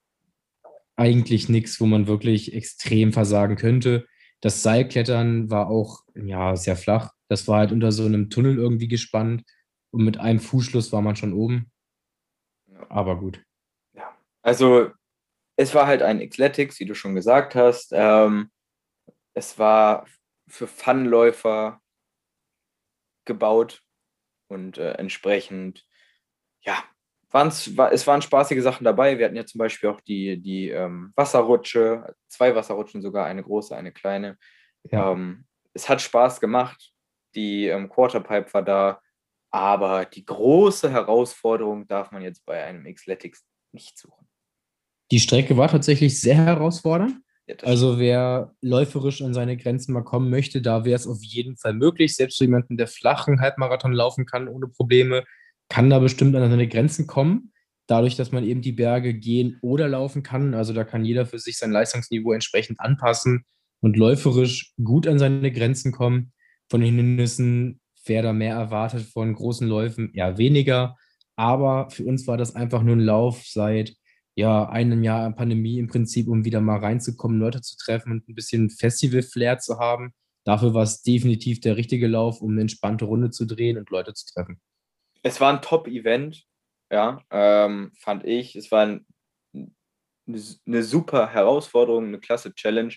eigentlich 0.97 1.49
nichts, 1.49 1.81
wo 1.81 1.87
man 1.87 2.07
wirklich 2.07 2.55
extrem 2.55 3.13
versagen 3.13 3.57
könnte. 3.57 4.07
Das 4.41 4.63
Seilklettern 4.63 5.51
war 5.51 5.69
auch 5.69 6.03
ja 6.15 6.57
sehr 6.57 6.77
flach. 6.77 7.13
Das 7.29 7.49
war 7.49 7.59
halt 7.59 7.73
unter 7.73 7.93
so 7.93 8.05
einem 8.05 8.31
Tunnel 8.31 8.57
irgendwie 8.57 8.89
gespannt 8.89 9.45
und 9.91 10.05
mit 10.05 10.19
einem 10.19 10.41
Fußschluss 10.41 10.93
war 10.93 11.03
man 11.03 11.17
schon 11.17 11.33
oben. 11.33 11.73
Aber 12.89 13.19
gut. 13.19 13.43
Ja, 13.95 14.17
also 14.43 14.91
es 15.57 15.75
war 15.75 15.87
halt 15.87 16.03
ein 16.03 16.29
Xletics, 16.29 16.79
wie 16.81 16.85
du 16.85 16.95
schon 16.95 17.15
gesagt 17.15 17.55
hast. 17.55 17.93
Ähm, 17.93 18.51
es 19.35 19.59
war 19.59 20.07
für 20.47 20.67
Funläufer 20.67 21.81
gebaut 23.25 23.83
und 24.49 24.79
äh, 24.79 24.93
entsprechend, 24.93 25.87
ja, 26.61 26.85
waren's, 27.35 27.77
war, 27.77 27.93
es 27.93 28.07
waren 28.07 28.23
spaßige 28.23 28.63
Sachen 28.63 28.85
dabei. 28.85 29.19
Wir 29.19 29.27
hatten 29.27 29.37
ja 29.37 29.45
zum 29.45 29.59
Beispiel 29.59 29.91
auch 29.91 30.01
die, 30.01 30.41
die 30.41 30.71
ähm, 30.71 31.13
Wasserrutsche, 31.17 32.15
zwei 32.29 32.55
Wasserrutschen 32.55 33.03
sogar, 33.03 33.27
eine 33.27 33.43
große, 33.43 33.77
eine 33.77 33.93
kleine. 33.93 34.39
Ja. 34.91 35.13
Ähm, 35.13 35.45
es 35.75 35.89
hat 35.89 36.01
Spaß 36.01 36.41
gemacht. 36.41 36.93
Die 37.35 37.67
ähm, 37.67 37.89
Quarterpipe 37.89 38.55
war 38.55 38.63
da, 38.63 39.01
aber 39.51 40.05
die 40.05 40.25
große 40.25 40.89
Herausforderung 40.89 41.89
darf 41.89 42.13
man 42.13 42.23
jetzt 42.23 42.47
bei 42.47 42.63
einem 42.63 42.85
Xletics 42.95 43.45
nicht 43.73 43.99
suchen. 43.99 44.29
Die 45.11 45.19
Strecke 45.19 45.57
war 45.57 45.69
tatsächlich 45.69 46.21
sehr 46.21 46.37
herausfordernd. 46.37 47.17
Ja, 47.47 47.57
also 47.63 47.99
wer 47.99 48.55
läuferisch 48.63 49.21
an 49.21 49.35
seine 49.35 49.57
Grenzen 49.57 49.93
mal 49.93 50.05
kommen 50.05 50.31
möchte, 50.31 50.63
da 50.63 50.85
wäre 50.85 50.97
es 50.97 51.07
auf 51.07 51.23
jeden 51.23 51.57
Fall 51.57 51.75
möglich. 51.75 52.15
Selbst 52.15 52.39
für 52.39 52.45
jemanden, 52.45 52.77
der 52.77 52.87
flachen 52.87 53.41
Halbmarathon 53.41 53.93
laufen 53.93 54.25
kann 54.25 54.49
ohne 54.49 54.69
Probleme, 54.69 55.25
kann 55.69 55.91
da 55.91 55.99
bestimmt 55.99 56.35
an 56.37 56.51
seine 56.51 56.69
Grenzen 56.69 57.07
kommen. 57.07 57.53
Dadurch, 57.87 58.17
dass 58.17 58.33
man 58.33 58.45
eben 58.45 58.63
die 58.63 58.73
Berge 58.73 59.15
gehen 59.15 59.59
oder 59.61 59.89
laufen 59.89 60.23
kann. 60.23 60.55
Also 60.55 60.73
da 60.73 60.85
kann 60.85 61.05
jeder 61.05 61.27
für 61.27 61.39
sich 61.39 61.59
sein 61.59 61.71
Leistungsniveau 61.71 62.33
entsprechend 62.33 62.81
anpassen 62.81 63.45
und 63.81 63.97
läuferisch 63.97 64.73
gut 64.83 65.07
an 65.07 65.19
seine 65.19 65.53
Grenzen 65.53 65.93
kommen. 65.93 66.33
Von 66.71 66.81
den 66.81 66.97
Hindernissen, 66.97 67.81
wer 68.07 68.23
da 68.23 68.33
mehr 68.33 68.55
erwartet 68.57 69.03
von 69.03 69.35
großen 69.35 69.69
Läufen, 69.69 70.13
eher 70.15 70.39
weniger. 70.39 70.97
Aber 71.37 71.91
für 71.91 72.05
uns 72.05 72.27
war 72.27 72.39
das 72.39 72.55
einfach 72.55 72.83
nur 72.83 72.97
ein 72.97 73.01
Lauf 73.01 73.43
seit 73.45 73.95
ja, 74.37 74.69
einem 74.69 75.03
Jahr 75.03 75.31
Pandemie 75.33 75.79
im 75.79 75.89
Prinzip, 75.89 76.29
um 76.29 76.45
wieder 76.45 76.61
mal 76.61 76.79
reinzukommen, 76.79 77.39
Leute 77.39 77.61
zu 77.61 77.77
treffen 77.77 78.13
und 78.13 78.29
ein 78.29 78.35
bisschen 78.35 78.71
Festival-Flair 78.71 79.59
zu 79.59 79.79
haben. 79.79 80.13
Dafür 80.45 80.75
war 80.75 80.83
es 80.83 81.03
definitiv 81.03 81.61
der 81.61 81.77
richtige 81.77 82.07
Lauf, 82.07 82.41
um 82.41 82.53
eine 82.53 82.63
entspannte 82.63 83.05
Runde 83.05 83.31
zu 83.31 83.47
drehen 83.47 83.79
und 83.79 83.91
Leute 83.91 84.13
zu 84.13 84.27
treffen. 84.33 84.61
Es 85.25 85.41
war 85.41 85.53
ein 85.53 85.63
Top-Event, 85.63 86.45
ja, 86.93 87.21
ähm, 87.31 87.93
fand 87.99 88.25
ich. 88.25 88.55
Es 88.57 88.71
war 88.71 88.87
ein, 88.87 89.07
eine 90.27 90.83
super 90.83 91.33
Herausforderung, 91.33 92.07
eine 92.07 92.21
klasse 92.21 92.55
Challenge, 92.55 92.95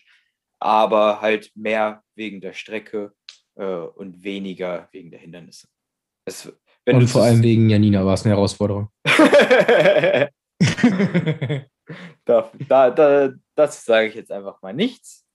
aber 0.59 1.21
halt 1.21 1.51
mehr 1.55 2.03
wegen 2.15 2.41
der 2.41 2.53
Strecke 2.53 3.13
äh, 3.55 3.65
und 3.65 4.23
weniger 4.23 4.89
wegen 4.91 5.09
der 5.09 5.21
Hindernisse. 5.21 5.67
Es, 6.25 6.51
und 6.85 7.07
vor 7.07 7.23
allem 7.23 7.41
wegen 7.41 7.69
Janina 7.69 8.05
war 8.05 8.13
es 8.13 8.25
eine 8.25 8.35
Herausforderung. 8.35 8.89
da, 12.25 12.51
da, 12.67 12.91
da, 12.91 13.33
das 13.55 13.85
sage 13.85 14.07
ich 14.07 14.15
jetzt 14.15 14.31
einfach 14.31 14.61
mal 14.61 14.73
nichts. 14.73 15.25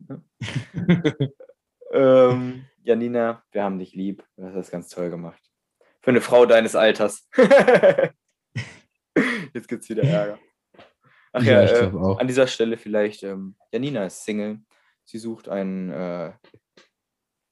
ähm, 1.92 2.64
Janina, 2.82 3.42
wir 3.50 3.62
haben 3.62 3.78
dich 3.78 3.94
lieb. 3.94 4.24
Du 4.36 4.44
hast 4.44 4.54
das 4.54 4.70
ganz 4.70 4.88
toll 4.88 5.10
gemacht. 5.10 5.45
Für 6.06 6.10
eine 6.10 6.20
Frau 6.20 6.46
deines 6.46 6.76
Alters. 6.76 7.28
jetzt 9.52 9.66
gibt 9.66 9.82
es 9.82 9.88
wieder 9.88 10.04
Ärger. 10.04 10.38
Ach 11.32 11.42
ja, 11.42 11.64
ja 11.64 11.80
äh, 11.80 12.16
an 12.20 12.28
dieser 12.28 12.46
Stelle 12.46 12.76
vielleicht, 12.76 13.24
ähm, 13.24 13.56
Janina 13.72 14.06
ist 14.06 14.24
Single. 14.24 14.60
Sie 15.04 15.18
sucht 15.18 15.48
einen 15.48 15.90
äh, 15.90 16.30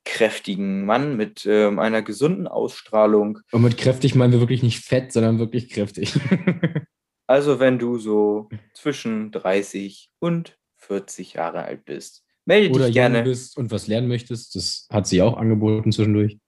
kräftigen 0.04 0.86
Mann 0.86 1.16
mit 1.16 1.44
ähm, 1.46 1.80
einer 1.80 2.02
gesunden 2.02 2.46
Ausstrahlung. 2.46 3.40
Und 3.50 3.62
mit 3.62 3.76
kräftig 3.76 4.14
meinen 4.14 4.30
wir 4.30 4.38
wirklich 4.38 4.62
nicht 4.62 4.84
fett, 4.84 5.10
sondern 5.10 5.40
wirklich 5.40 5.68
kräftig. 5.70 6.14
Also 7.26 7.58
wenn 7.58 7.78
du 7.78 7.96
so 7.96 8.50
zwischen 8.74 9.30
30 9.30 10.10
und 10.18 10.58
40 10.76 11.32
Jahre 11.32 11.62
alt 11.62 11.86
bist, 11.86 12.22
melde 12.44 12.74
Oder 12.74 12.84
dich 12.84 12.94
gerne. 12.94 13.22
bist 13.22 13.56
und 13.56 13.70
was 13.70 13.86
lernen 13.86 14.08
möchtest, 14.08 14.54
das 14.54 14.86
hat 14.92 15.06
sie 15.06 15.22
auch 15.22 15.38
angeboten 15.38 15.90
zwischendurch. 15.90 16.38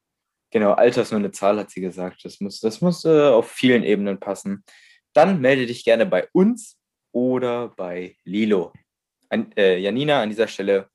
Genau, 0.56 0.72
Alter 0.72 1.02
ist 1.02 1.10
nur 1.10 1.20
eine 1.20 1.32
Zahl, 1.32 1.58
hat 1.58 1.70
sie 1.70 1.82
gesagt. 1.82 2.24
Das 2.24 2.40
muss, 2.40 2.60
das 2.60 2.80
muss 2.80 3.04
äh, 3.04 3.28
auf 3.28 3.50
vielen 3.50 3.82
Ebenen 3.82 4.18
passen. 4.18 4.64
Dann 5.12 5.42
melde 5.42 5.66
dich 5.66 5.84
gerne 5.84 6.06
bei 6.06 6.28
uns 6.32 6.78
oder 7.12 7.74
bei 7.76 8.16
Lilo. 8.24 8.72
An, 9.28 9.52
äh, 9.58 9.76
Janina, 9.76 10.22
an 10.22 10.30
dieser 10.30 10.48
Stelle 10.48 10.88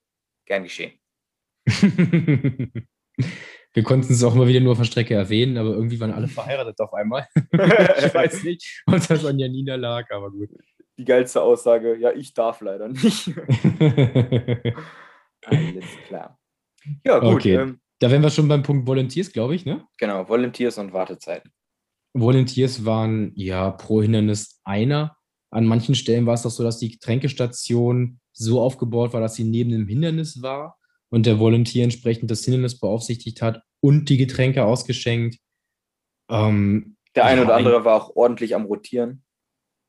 gern 0.48 0.64
geschehen. 0.64 1.00
Wir 3.74 3.84
konnten 3.84 4.12
es 4.12 4.24
auch 4.24 4.34
mal 4.34 4.48
wieder 4.48 4.62
nur 4.62 4.76
der 4.76 4.84
Strecke 4.84 5.14
erwähnen, 5.14 5.60
aber 5.60 5.70
irgendwie 5.70 6.00
waren 6.00 6.12
alle 6.12 6.28
verheiratet 6.28 6.80
auf 6.80 6.96
einmal. 6.96 7.28
ich 7.36 8.14
weiß 8.16 8.44
nicht, 8.44 8.82
ob 8.88 9.08
das 9.08 9.24
an 9.24 9.38
Janina 9.38 9.76
lag, 9.76 10.10
aber 10.10 10.32
gut. 10.32 10.50
Die 10.98 11.06
geilste 11.06 11.40
Aussage, 11.40 11.98
ja, 11.98 12.12
ich 12.14 12.34
darf 12.34 12.62
leider 12.62 12.88
nicht. 12.88 13.28
Alles 15.46 15.86
klar. 16.08 16.40
Ja, 17.06 17.20
gut. 17.20 17.36
Okay. 17.36 17.58
Ähm, 17.58 17.81
da 18.02 18.10
wären 18.10 18.24
wir 18.24 18.32
schon 18.32 18.48
beim 18.48 18.64
Punkt 18.64 18.88
Volunteers, 18.88 19.32
glaube 19.32 19.54
ich, 19.54 19.66
ne? 19.66 19.86
Genau, 19.98 20.28
Volunteers 20.28 20.80
und 20.80 20.92
Wartezeiten. 20.92 21.52
Volunteers 22.14 22.84
waren 22.84 23.32
ja 23.36 23.70
pro 23.70 24.02
Hindernis 24.02 24.60
einer. 24.64 25.16
An 25.52 25.66
manchen 25.66 25.94
Stellen 25.94 26.26
war 26.26 26.34
es 26.34 26.42
doch 26.42 26.50
so, 26.50 26.64
dass 26.64 26.80
die 26.80 26.98
Tränkestation 26.98 28.20
so 28.34 28.60
aufgebaut 28.60 29.14
war, 29.14 29.22
dass 29.22 29.36
sie 29.36 29.44
neben 29.44 29.70
dem 29.70 29.88
Hindernis 29.88 30.42
war 30.42 30.80
und 31.10 31.28
der 31.28 31.40
Volunteer 31.40 31.84
entsprechend 31.84 32.32
das 32.32 32.44
Hindernis 32.44 32.80
beaufsichtigt 32.80 33.42
hat 33.42 33.62
und 33.82 34.10
die 34.10 34.18
Getränke 34.18 34.66
ausgeschenkt. 34.66 35.38
Ähm, 36.30 36.98
der 37.16 37.26
eine 37.26 37.42
ja, 37.42 37.46
oder 37.46 37.56
andere 37.56 37.86
war 37.86 38.02
auch 38.02 38.16
ordentlich 38.16 38.56
am 38.56 38.66
Rotieren. 38.66 39.24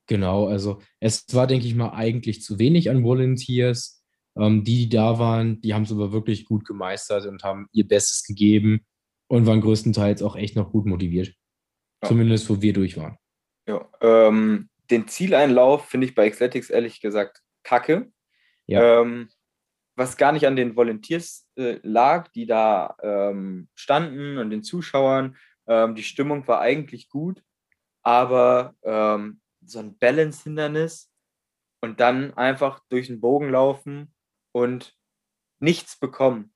Genau, 0.06 0.48
also 0.48 0.82
es 1.00 1.24
war, 1.32 1.46
denke 1.46 1.66
ich 1.66 1.74
mal, 1.74 1.92
eigentlich 1.94 2.42
zu 2.42 2.58
wenig 2.58 2.90
an 2.90 3.04
Volunteers. 3.04 4.01
Ähm, 4.36 4.64
die, 4.64 4.88
die 4.88 4.88
da 4.88 5.18
waren, 5.18 5.60
die 5.60 5.74
haben 5.74 5.82
es 5.82 5.92
aber 5.92 6.12
wirklich 6.12 6.44
gut 6.44 6.64
gemeistert 6.64 7.26
und 7.26 7.42
haben 7.44 7.68
ihr 7.72 7.86
Bestes 7.86 8.24
gegeben 8.24 8.86
und 9.28 9.46
waren 9.46 9.60
größtenteils 9.60 10.22
auch 10.22 10.36
echt 10.36 10.56
noch 10.56 10.72
gut 10.72 10.86
motiviert. 10.86 11.34
Ja. 12.02 12.08
Zumindest, 12.08 12.48
wo 12.48 12.60
wir 12.62 12.72
durch 12.72 12.96
waren. 12.96 13.18
Ja, 13.66 13.88
ähm, 14.00 14.70
den 14.90 15.06
Zieleinlauf 15.08 15.86
finde 15.88 16.06
ich 16.06 16.14
bei 16.14 16.28
Xletics 16.28 16.70
ehrlich 16.70 17.00
gesagt 17.00 17.42
kacke. 17.62 18.10
Ja. 18.66 19.00
Ähm, 19.00 19.28
was 19.94 20.16
gar 20.16 20.32
nicht 20.32 20.46
an 20.46 20.56
den 20.56 20.74
Volunteers 20.74 21.46
äh, 21.56 21.78
lag, 21.82 22.28
die 22.28 22.46
da 22.46 22.96
ähm, 23.02 23.68
standen 23.74 24.38
und 24.38 24.50
den 24.50 24.62
Zuschauern. 24.62 25.36
Ähm, 25.66 25.94
die 25.94 26.02
Stimmung 26.02 26.46
war 26.48 26.60
eigentlich 26.60 27.08
gut, 27.08 27.42
aber 28.02 28.74
ähm, 28.82 29.40
so 29.64 29.78
ein 29.78 29.96
Balance-Hindernis 29.98 31.10
und 31.82 32.00
dann 32.00 32.34
einfach 32.34 32.80
durch 32.88 33.08
den 33.08 33.20
Bogen 33.20 33.50
laufen 33.50 34.14
und 34.52 34.94
nichts 35.60 35.98
bekommen. 35.98 36.52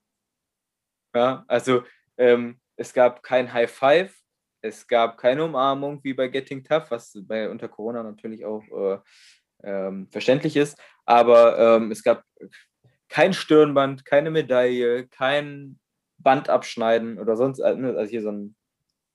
Ja, 1.15 1.45
also 1.47 1.83
ähm, 2.17 2.59
es 2.75 2.93
gab 2.93 3.23
kein 3.23 3.51
High 3.53 3.71
Five, 3.71 4.15
es 4.61 4.87
gab 4.87 5.17
keine 5.17 5.45
Umarmung 5.45 6.03
wie 6.03 6.13
bei 6.13 6.27
Getting 6.27 6.63
Tough, 6.63 6.91
was 6.91 7.17
bei 7.23 7.49
unter 7.49 7.67
Corona 7.67 8.03
natürlich 8.03 8.45
auch 8.45 8.63
äh, 8.63 8.99
ähm, 9.63 10.07
verständlich 10.11 10.55
ist, 10.55 10.77
aber 11.05 11.57
ähm, 11.57 11.91
es 11.91 12.03
gab 12.03 12.23
kein 13.09 13.33
Stirnband, 13.33 14.05
keine 14.05 14.31
Medaille, 14.31 15.07
kein 15.07 15.79
Band 16.17 16.49
abschneiden 16.49 17.19
oder 17.19 17.35
sonst, 17.35 17.59
äh, 17.59 17.75
ne, 17.75 17.95
also 17.95 18.09
hier 18.09 18.21
so 18.21 18.31
ein 18.31 18.55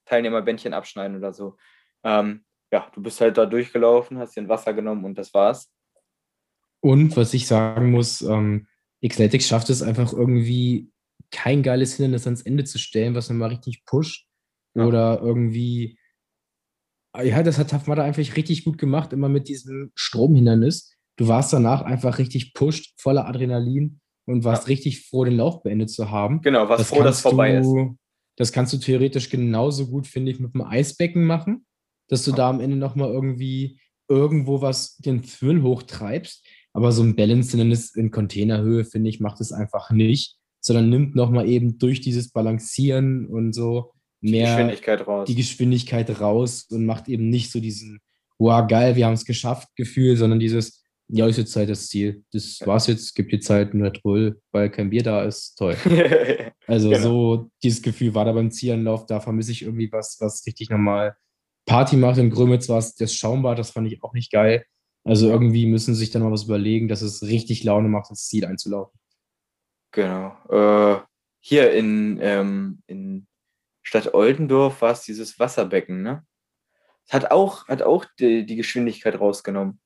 Teilnehmerbändchen 0.05 0.73
abschneiden 0.73 1.17
oder 1.17 1.33
so. 1.33 1.57
Ähm, 2.03 2.43
ja, 2.71 2.89
du 2.93 3.01
bist 3.01 3.21
halt 3.21 3.37
da 3.37 3.45
durchgelaufen, 3.45 4.17
hast 4.17 4.35
dir 4.35 4.41
ein 4.41 4.49
Wasser 4.49 4.73
genommen 4.73 5.05
und 5.05 5.17
das 5.17 5.33
war's. 5.33 5.71
Und 6.81 7.15
was 7.15 7.33
ich 7.33 7.47
sagen 7.47 7.91
muss, 7.91 8.21
ähm, 8.21 8.67
Xletics 9.07 9.47
schafft 9.47 9.69
es 9.69 9.81
einfach 9.81 10.13
irgendwie, 10.13 10.91
kein 11.31 11.63
geiles 11.63 11.95
Hindernis 11.95 12.25
ans 12.25 12.43
Ende 12.43 12.63
zu 12.63 12.77
stellen, 12.77 13.15
was 13.15 13.29
man 13.29 13.39
mal 13.39 13.47
richtig 13.47 13.83
pusht. 13.85 14.27
Ja. 14.75 14.85
Oder 14.85 15.19
irgendwie, 15.21 15.97
ja, 17.21 17.43
das 17.43 17.57
hat 17.57 17.71
Tafmada 17.71 18.03
einfach 18.03 18.23
richtig 18.37 18.63
gut 18.63 18.77
gemacht, 18.77 19.13
immer 19.13 19.29
mit 19.29 19.47
diesem 19.47 19.91
Stromhindernis. 19.95 20.95
Du 21.17 21.27
warst 21.27 21.51
danach 21.53 21.81
einfach 21.81 22.17
richtig 22.17 22.53
pusht, 22.53 22.93
voller 22.97 23.27
Adrenalin 23.27 23.99
und 24.25 24.43
warst 24.43 24.63
ja. 24.63 24.67
richtig 24.69 25.07
froh, 25.07 25.25
den 25.25 25.37
Lauf 25.37 25.61
beendet 25.63 25.89
zu 25.89 26.09
haben. 26.09 26.41
Genau, 26.41 26.69
warst 26.69 26.85
froh, 26.85 27.03
dass 27.03 27.17
es 27.17 27.21
vorbei 27.21 27.59
du, 27.59 27.79
ist. 27.79 27.95
Das 28.37 28.51
kannst 28.51 28.73
du 28.73 28.77
theoretisch 28.77 29.29
genauso 29.29 29.87
gut, 29.87 30.07
finde 30.07 30.31
ich, 30.31 30.39
mit 30.39 30.53
dem 30.53 30.61
Eisbecken 30.61 31.25
machen, 31.25 31.65
dass 32.09 32.23
du 32.23 32.31
ja. 32.31 32.37
da 32.37 32.49
am 32.49 32.61
Ende 32.61 32.77
nochmal 32.77 33.11
irgendwie 33.11 33.79
irgendwo 34.07 34.61
was 34.61 34.97
den 34.97 35.21
Thrill 35.21 35.61
hochtreibst. 35.61 36.45
Aber 36.73 36.91
so 36.91 37.03
ein 37.03 37.15
Balance 37.15 37.55
in 37.95 38.11
Containerhöhe, 38.11 38.83
finde 38.83 39.09
ich, 39.09 39.19
macht 39.19 39.39
es 39.41 39.51
einfach 39.51 39.91
nicht, 39.91 40.37
sondern 40.59 40.89
nimmt 40.89 41.15
nochmal 41.15 41.47
eben 41.47 41.77
durch 41.77 42.01
dieses 42.01 42.31
Balancieren 42.31 43.27
und 43.27 43.53
so 43.53 43.93
mehr 44.21 44.45
die 44.45 44.51
Geschwindigkeit 44.51 45.07
raus. 45.07 45.27
Die 45.27 45.35
Geschwindigkeit 45.35 46.21
raus 46.21 46.65
und 46.71 46.85
macht 46.85 47.07
eben 47.09 47.29
nicht 47.29 47.51
so 47.51 47.59
diesen, 47.59 47.99
wow, 48.39 48.67
geil, 48.67 48.95
wir 48.95 49.05
haben 49.05 49.13
es 49.13 49.25
geschafft, 49.25 49.69
Gefühl, 49.75 50.17
sondern 50.17 50.39
dieses, 50.39 50.83
ja, 51.09 51.27
ist 51.27 51.37
jetzt 51.37 51.51
Zeit 51.51 51.69
das 51.69 51.87
Ziel. 51.89 52.23
Das 52.31 52.59
war's 52.65 52.87
jetzt, 52.87 53.13
gibt 53.13 53.31
die 53.31 53.39
Zeit 53.39 53.73
nur 53.73 53.87
Red 53.87 54.35
weil 54.51 54.69
kein 54.71 54.89
Bier 54.89 55.03
da 55.03 55.23
ist. 55.23 55.55
Toll. 55.55 55.75
also 56.67 56.89
genau. 56.89 57.01
so, 57.01 57.51
dieses 57.61 57.81
Gefühl 57.81 58.15
war 58.15 58.25
da 58.25 58.31
beim 58.31 58.49
Zielanlauf, 58.49 59.05
da 59.05 59.19
vermisse 59.19 59.51
ich 59.51 59.61
irgendwie 59.61 59.91
was, 59.91 60.17
was 60.19 60.45
richtig 60.47 60.69
nochmal 60.69 61.15
Party 61.65 61.97
macht. 61.97 62.17
In 62.17 62.31
Grömitz 62.31 62.69
war 62.69 62.79
es 62.79 62.95
das 62.95 63.13
Schaumbad, 63.13 63.59
das 63.59 63.71
fand 63.71 63.91
ich 63.91 64.01
auch 64.03 64.13
nicht 64.13 64.31
geil. 64.31 64.65
Also 65.03 65.29
irgendwie 65.29 65.65
müssen 65.65 65.93
sie 65.93 65.99
sich 65.99 66.11
dann 66.11 66.23
mal 66.23 66.31
was 66.31 66.43
überlegen, 66.43 66.87
dass 66.87 67.01
es 67.01 67.23
richtig 67.23 67.63
Laune 67.63 67.89
macht, 67.89 68.09
ins 68.09 68.27
Ziel 68.27 68.45
einzulaufen. 68.45 68.97
Genau. 69.91 70.35
Äh, 70.49 71.01
hier 71.39 71.73
in, 71.73 72.19
ähm, 72.21 72.81
in 72.87 73.27
Stadt 73.81 74.13
Oldendorf 74.13 74.81
war 74.81 74.91
es 74.91 75.01
dieses 75.01 75.39
Wasserbecken, 75.39 76.01
ne? 76.01 76.25
Hat 77.09 77.31
auch, 77.31 77.67
hat 77.67 77.81
auch 77.81 78.05
die, 78.17 78.45
die 78.45 78.55
Geschwindigkeit 78.55 79.19
rausgenommen. 79.19 79.81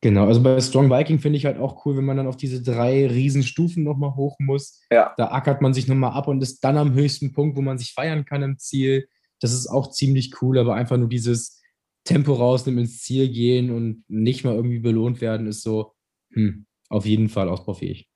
Genau, 0.00 0.26
also 0.26 0.42
bei 0.42 0.60
Strong 0.60 0.90
Viking 0.90 1.18
finde 1.18 1.38
ich 1.38 1.46
halt 1.46 1.58
auch 1.58 1.84
cool, 1.84 1.96
wenn 1.96 2.04
man 2.04 2.16
dann 2.16 2.26
auf 2.26 2.36
diese 2.36 2.62
drei 2.62 3.06
Riesenstufen 3.06 3.84
nochmal 3.84 4.14
hoch 4.16 4.36
muss. 4.38 4.80
Ja. 4.90 5.14
Da 5.16 5.28
ackert 5.28 5.62
man 5.62 5.72
sich 5.72 5.88
nochmal 5.88 6.12
ab 6.12 6.26
und 6.28 6.42
ist 6.42 6.62
dann 6.64 6.76
am 6.76 6.94
höchsten 6.94 7.32
Punkt, 7.32 7.56
wo 7.56 7.62
man 7.62 7.78
sich 7.78 7.92
feiern 7.92 8.24
kann 8.24 8.42
im 8.42 8.58
Ziel. 8.58 9.08
Das 9.40 9.52
ist 9.52 9.66
auch 9.66 9.90
ziemlich 9.90 10.42
cool, 10.42 10.58
aber 10.58 10.74
einfach 10.74 10.96
nur 10.96 11.08
dieses, 11.08 11.62
Tempo 12.04 12.34
rausnehmen, 12.34 12.80
ins 12.80 13.02
Ziel 13.02 13.30
gehen 13.30 13.70
und 13.70 14.04
nicht 14.08 14.44
mal 14.44 14.54
irgendwie 14.54 14.78
belohnt 14.78 15.20
werden, 15.20 15.46
ist 15.46 15.62
so, 15.62 15.94
hm, 16.32 16.66
auf 16.88 17.06
jeden 17.06 17.28
Fall 17.28 17.48
ausbaufähig. 17.48 18.08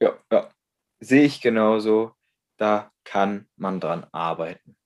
Ja, 0.00 0.18
ja. 0.32 0.50
Sehe 1.00 1.22
ich 1.22 1.40
genauso. 1.40 2.12
Da 2.56 2.92
kann 3.04 3.46
man 3.56 3.80
dran 3.80 4.06
arbeiten. 4.12 4.76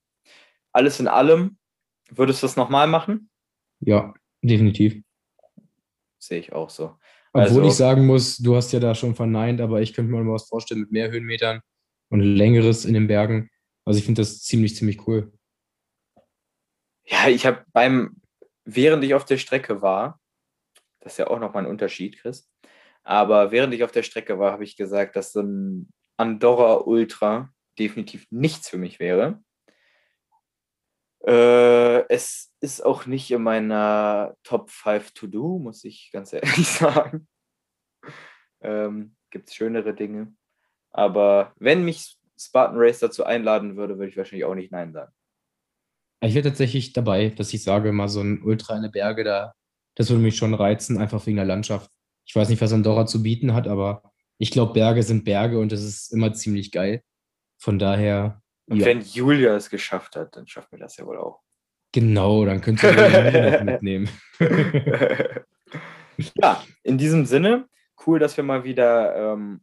Alles 0.72 1.00
in 1.00 1.09
allem, 1.09 1.59
würdest 2.11 2.42
du 2.42 2.46
das 2.46 2.57
nochmal 2.57 2.87
machen? 2.87 3.30
Ja, 3.80 4.14
definitiv. 4.42 5.02
Sehe 6.18 6.38
ich 6.38 6.52
auch 6.52 6.70
so. 6.70 6.96
Obwohl 7.33 7.42
also, 7.42 7.64
ich 7.64 7.74
sagen 7.74 8.07
muss, 8.07 8.37
du 8.37 8.54
hast 8.54 8.72
ja 8.72 8.78
da 8.78 8.94
schon 8.94 9.16
verneint, 9.16 9.61
aber 9.61 9.83
ich 9.83 9.92
könnte 9.92 10.12
mir 10.12 10.22
mal 10.22 10.35
was 10.35 10.48
vorstellen 10.48 10.83
mit 10.83 10.92
mehr 10.92 11.11
Höhenmetern 11.11 11.61
und 12.11 12.20
längeres 12.20 12.85
in 12.85 12.94
den 12.94 13.09
Bergen. 13.09 13.50
Also 13.85 13.98
ich 13.98 14.04
finde 14.04 14.22
das 14.22 14.42
ziemlich, 14.42 14.76
ziemlich 14.76 15.07
cool. 15.09 15.33
Ja, 17.07 17.28
ich 17.28 17.44
habe 17.44 17.64
beim 17.72 18.20
während 18.64 19.05
ich 19.05 19.14
auf 19.14 19.24
der 19.24 19.38
Strecke 19.38 19.83
war, 19.83 20.20
das 21.00 21.14
ist 21.14 21.18
ja 21.18 21.27
auch 21.29 21.38
nochmal 21.38 21.64
ein 21.64 21.70
Unterschied, 21.70 22.18
Chris, 22.18 22.50
aber 23.03 23.50
während 23.50 23.74
ich 23.74 23.85
auf 23.85 23.92
der 23.92 24.03
Strecke 24.03 24.38
war, 24.38 24.53
habe 24.53 24.64
ich 24.64 24.77
gesagt, 24.77 25.16
dass 25.16 25.33
so 25.33 25.40
ein 25.42 25.92
Andorra 26.16 26.79
Ultra 26.87 27.53
definitiv 27.79 28.27
nichts 28.31 28.68
für 28.68 28.79
mich 28.79 28.98
wäre. 29.00 29.42
Äh, 31.27 32.07
es 32.09 32.55
ist 32.61 32.85
auch 32.85 33.07
nicht 33.07 33.31
in 33.31 33.42
meiner 33.42 34.37
Top 34.42 34.70
5 34.70 35.12
To-Do, 35.12 35.59
muss 35.59 35.85
ich 35.85 36.11
ganz 36.12 36.33
ehrlich 36.33 36.66
sagen. 36.68 37.29
Ähm, 38.61 39.16
Gibt 39.31 39.48
es 39.48 39.55
schönere 39.55 39.94
Dinge. 39.94 40.35
Aber 40.90 41.53
wenn 41.57 41.85
mich 41.85 42.18
Spartan 42.38 42.79
Race 42.79 43.00
dazu 43.00 43.24
einladen 43.24 43.77
würde, 43.77 43.98
würde 43.98 44.11
ich 44.11 44.16
wahrscheinlich 44.16 44.44
auch 44.44 44.55
nicht 44.55 44.72
Nein 44.72 44.92
sagen. 44.92 45.12
Ich 46.26 46.34
wäre 46.34 46.48
tatsächlich 46.48 46.92
dabei, 46.92 47.28
dass 47.30 47.52
ich 47.52 47.62
sage, 47.62 47.92
mal 47.92 48.08
so 48.08 48.20
ein 48.20 48.42
Ultra 48.42 48.76
in 48.76 48.82
den 48.82 48.92
Berge, 48.92 49.24
da, 49.24 49.54
das 49.94 50.10
würde 50.10 50.22
mich 50.22 50.37
schon 50.37 50.54
reizen, 50.54 50.98
einfach 50.98 51.26
wegen 51.26 51.37
der 51.37 51.44
Landschaft. 51.44 51.90
Ich 52.26 52.34
weiß 52.34 52.48
nicht, 52.48 52.62
was 52.62 52.72
Andorra 52.72 53.06
zu 53.06 53.22
bieten 53.22 53.52
hat, 53.52 53.68
aber 53.68 54.02
ich 54.38 54.50
glaube, 54.50 54.72
Berge 54.72 55.02
sind 55.02 55.24
Berge 55.24 55.58
und 55.58 55.70
das 55.70 55.82
ist 55.82 56.12
immer 56.12 56.32
ziemlich 56.32 56.72
geil. 56.72 57.02
Von 57.58 57.78
daher. 57.78 58.42
Und 58.66 58.78
ja. 58.78 58.87
wenn 58.87 59.02
Julia 59.02 59.54
es 59.54 59.70
geschafft 59.70 60.16
hat, 60.16 60.37
dann 60.37 60.46
schaffen 60.46 60.72
wir 60.72 60.78
das 60.78 60.96
ja 60.96 61.06
wohl 61.06 61.18
auch. 61.18 61.40
Genau, 61.92 62.44
dann 62.44 62.60
könnt 62.60 62.82
ihr 62.82 62.92
noch 62.92 63.64
mitnehmen. 63.64 64.08
ja, 66.34 66.64
in 66.82 66.98
diesem 66.98 67.24
Sinne, 67.26 67.68
cool, 68.06 68.18
dass 68.18 68.37
wir 68.37 68.44
mal 68.44 68.64
wieder 68.64 69.34
ähm, 69.34 69.62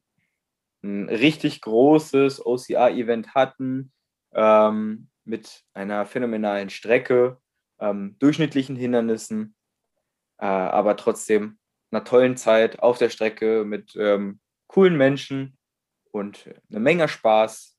ein 0.84 1.10
richtig 1.10 1.62
großes 1.62 2.46
OCR-Event 2.46 3.36
hatten. 3.36 3.92
Ähm, 4.34 5.10
mit 5.32 5.64
einer 5.74 6.06
phänomenalen 6.06 6.70
Strecke, 6.70 7.38
ähm, 7.80 8.18
durchschnittlichen 8.20 8.76
Hindernissen, 8.76 9.56
äh, 10.38 10.46
aber 10.46 10.98
trotzdem 10.98 11.58
einer 11.90 12.04
tollen 12.04 12.36
Zeit 12.38 12.80
auf 12.80 12.98
der 12.98 13.10
Strecke 13.10 13.64
mit 13.66 13.96
ähm, 13.96 14.42
coolen 14.68 14.98
Menschen 14.98 15.58
und 16.12 16.50
eine 16.70 16.82
Menge 16.82 17.08
Spaß, 17.08 17.78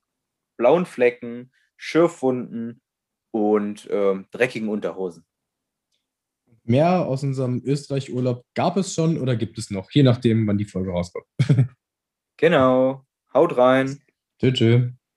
blauen 0.57 0.87
Flecken, 0.87 1.53
Schürfwunden 1.77 2.81
und 3.33 3.87
ähm, 3.91 4.27
dreckigen 4.31 4.69
Unterhosen. 4.69 5.27
Mehr 6.65 7.07
aus 7.07 7.23
unserem 7.23 7.61
Österreich-Urlaub 7.65 8.45
gab 8.55 8.77
es 8.79 8.95
schon 8.95 9.19
oder 9.19 9.37
gibt 9.37 9.59
es 9.59 9.71
noch, 9.71 9.91
je 9.91 10.05
nachdem, 10.05 10.47
wann 10.47 10.59
die 10.59 10.65
Folge 10.65 10.91
rauskommt. 10.91 11.27
genau. 12.38 13.05
Haut 13.35 13.57
rein. 13.57 14.01
Tschüss. 14.41 14.93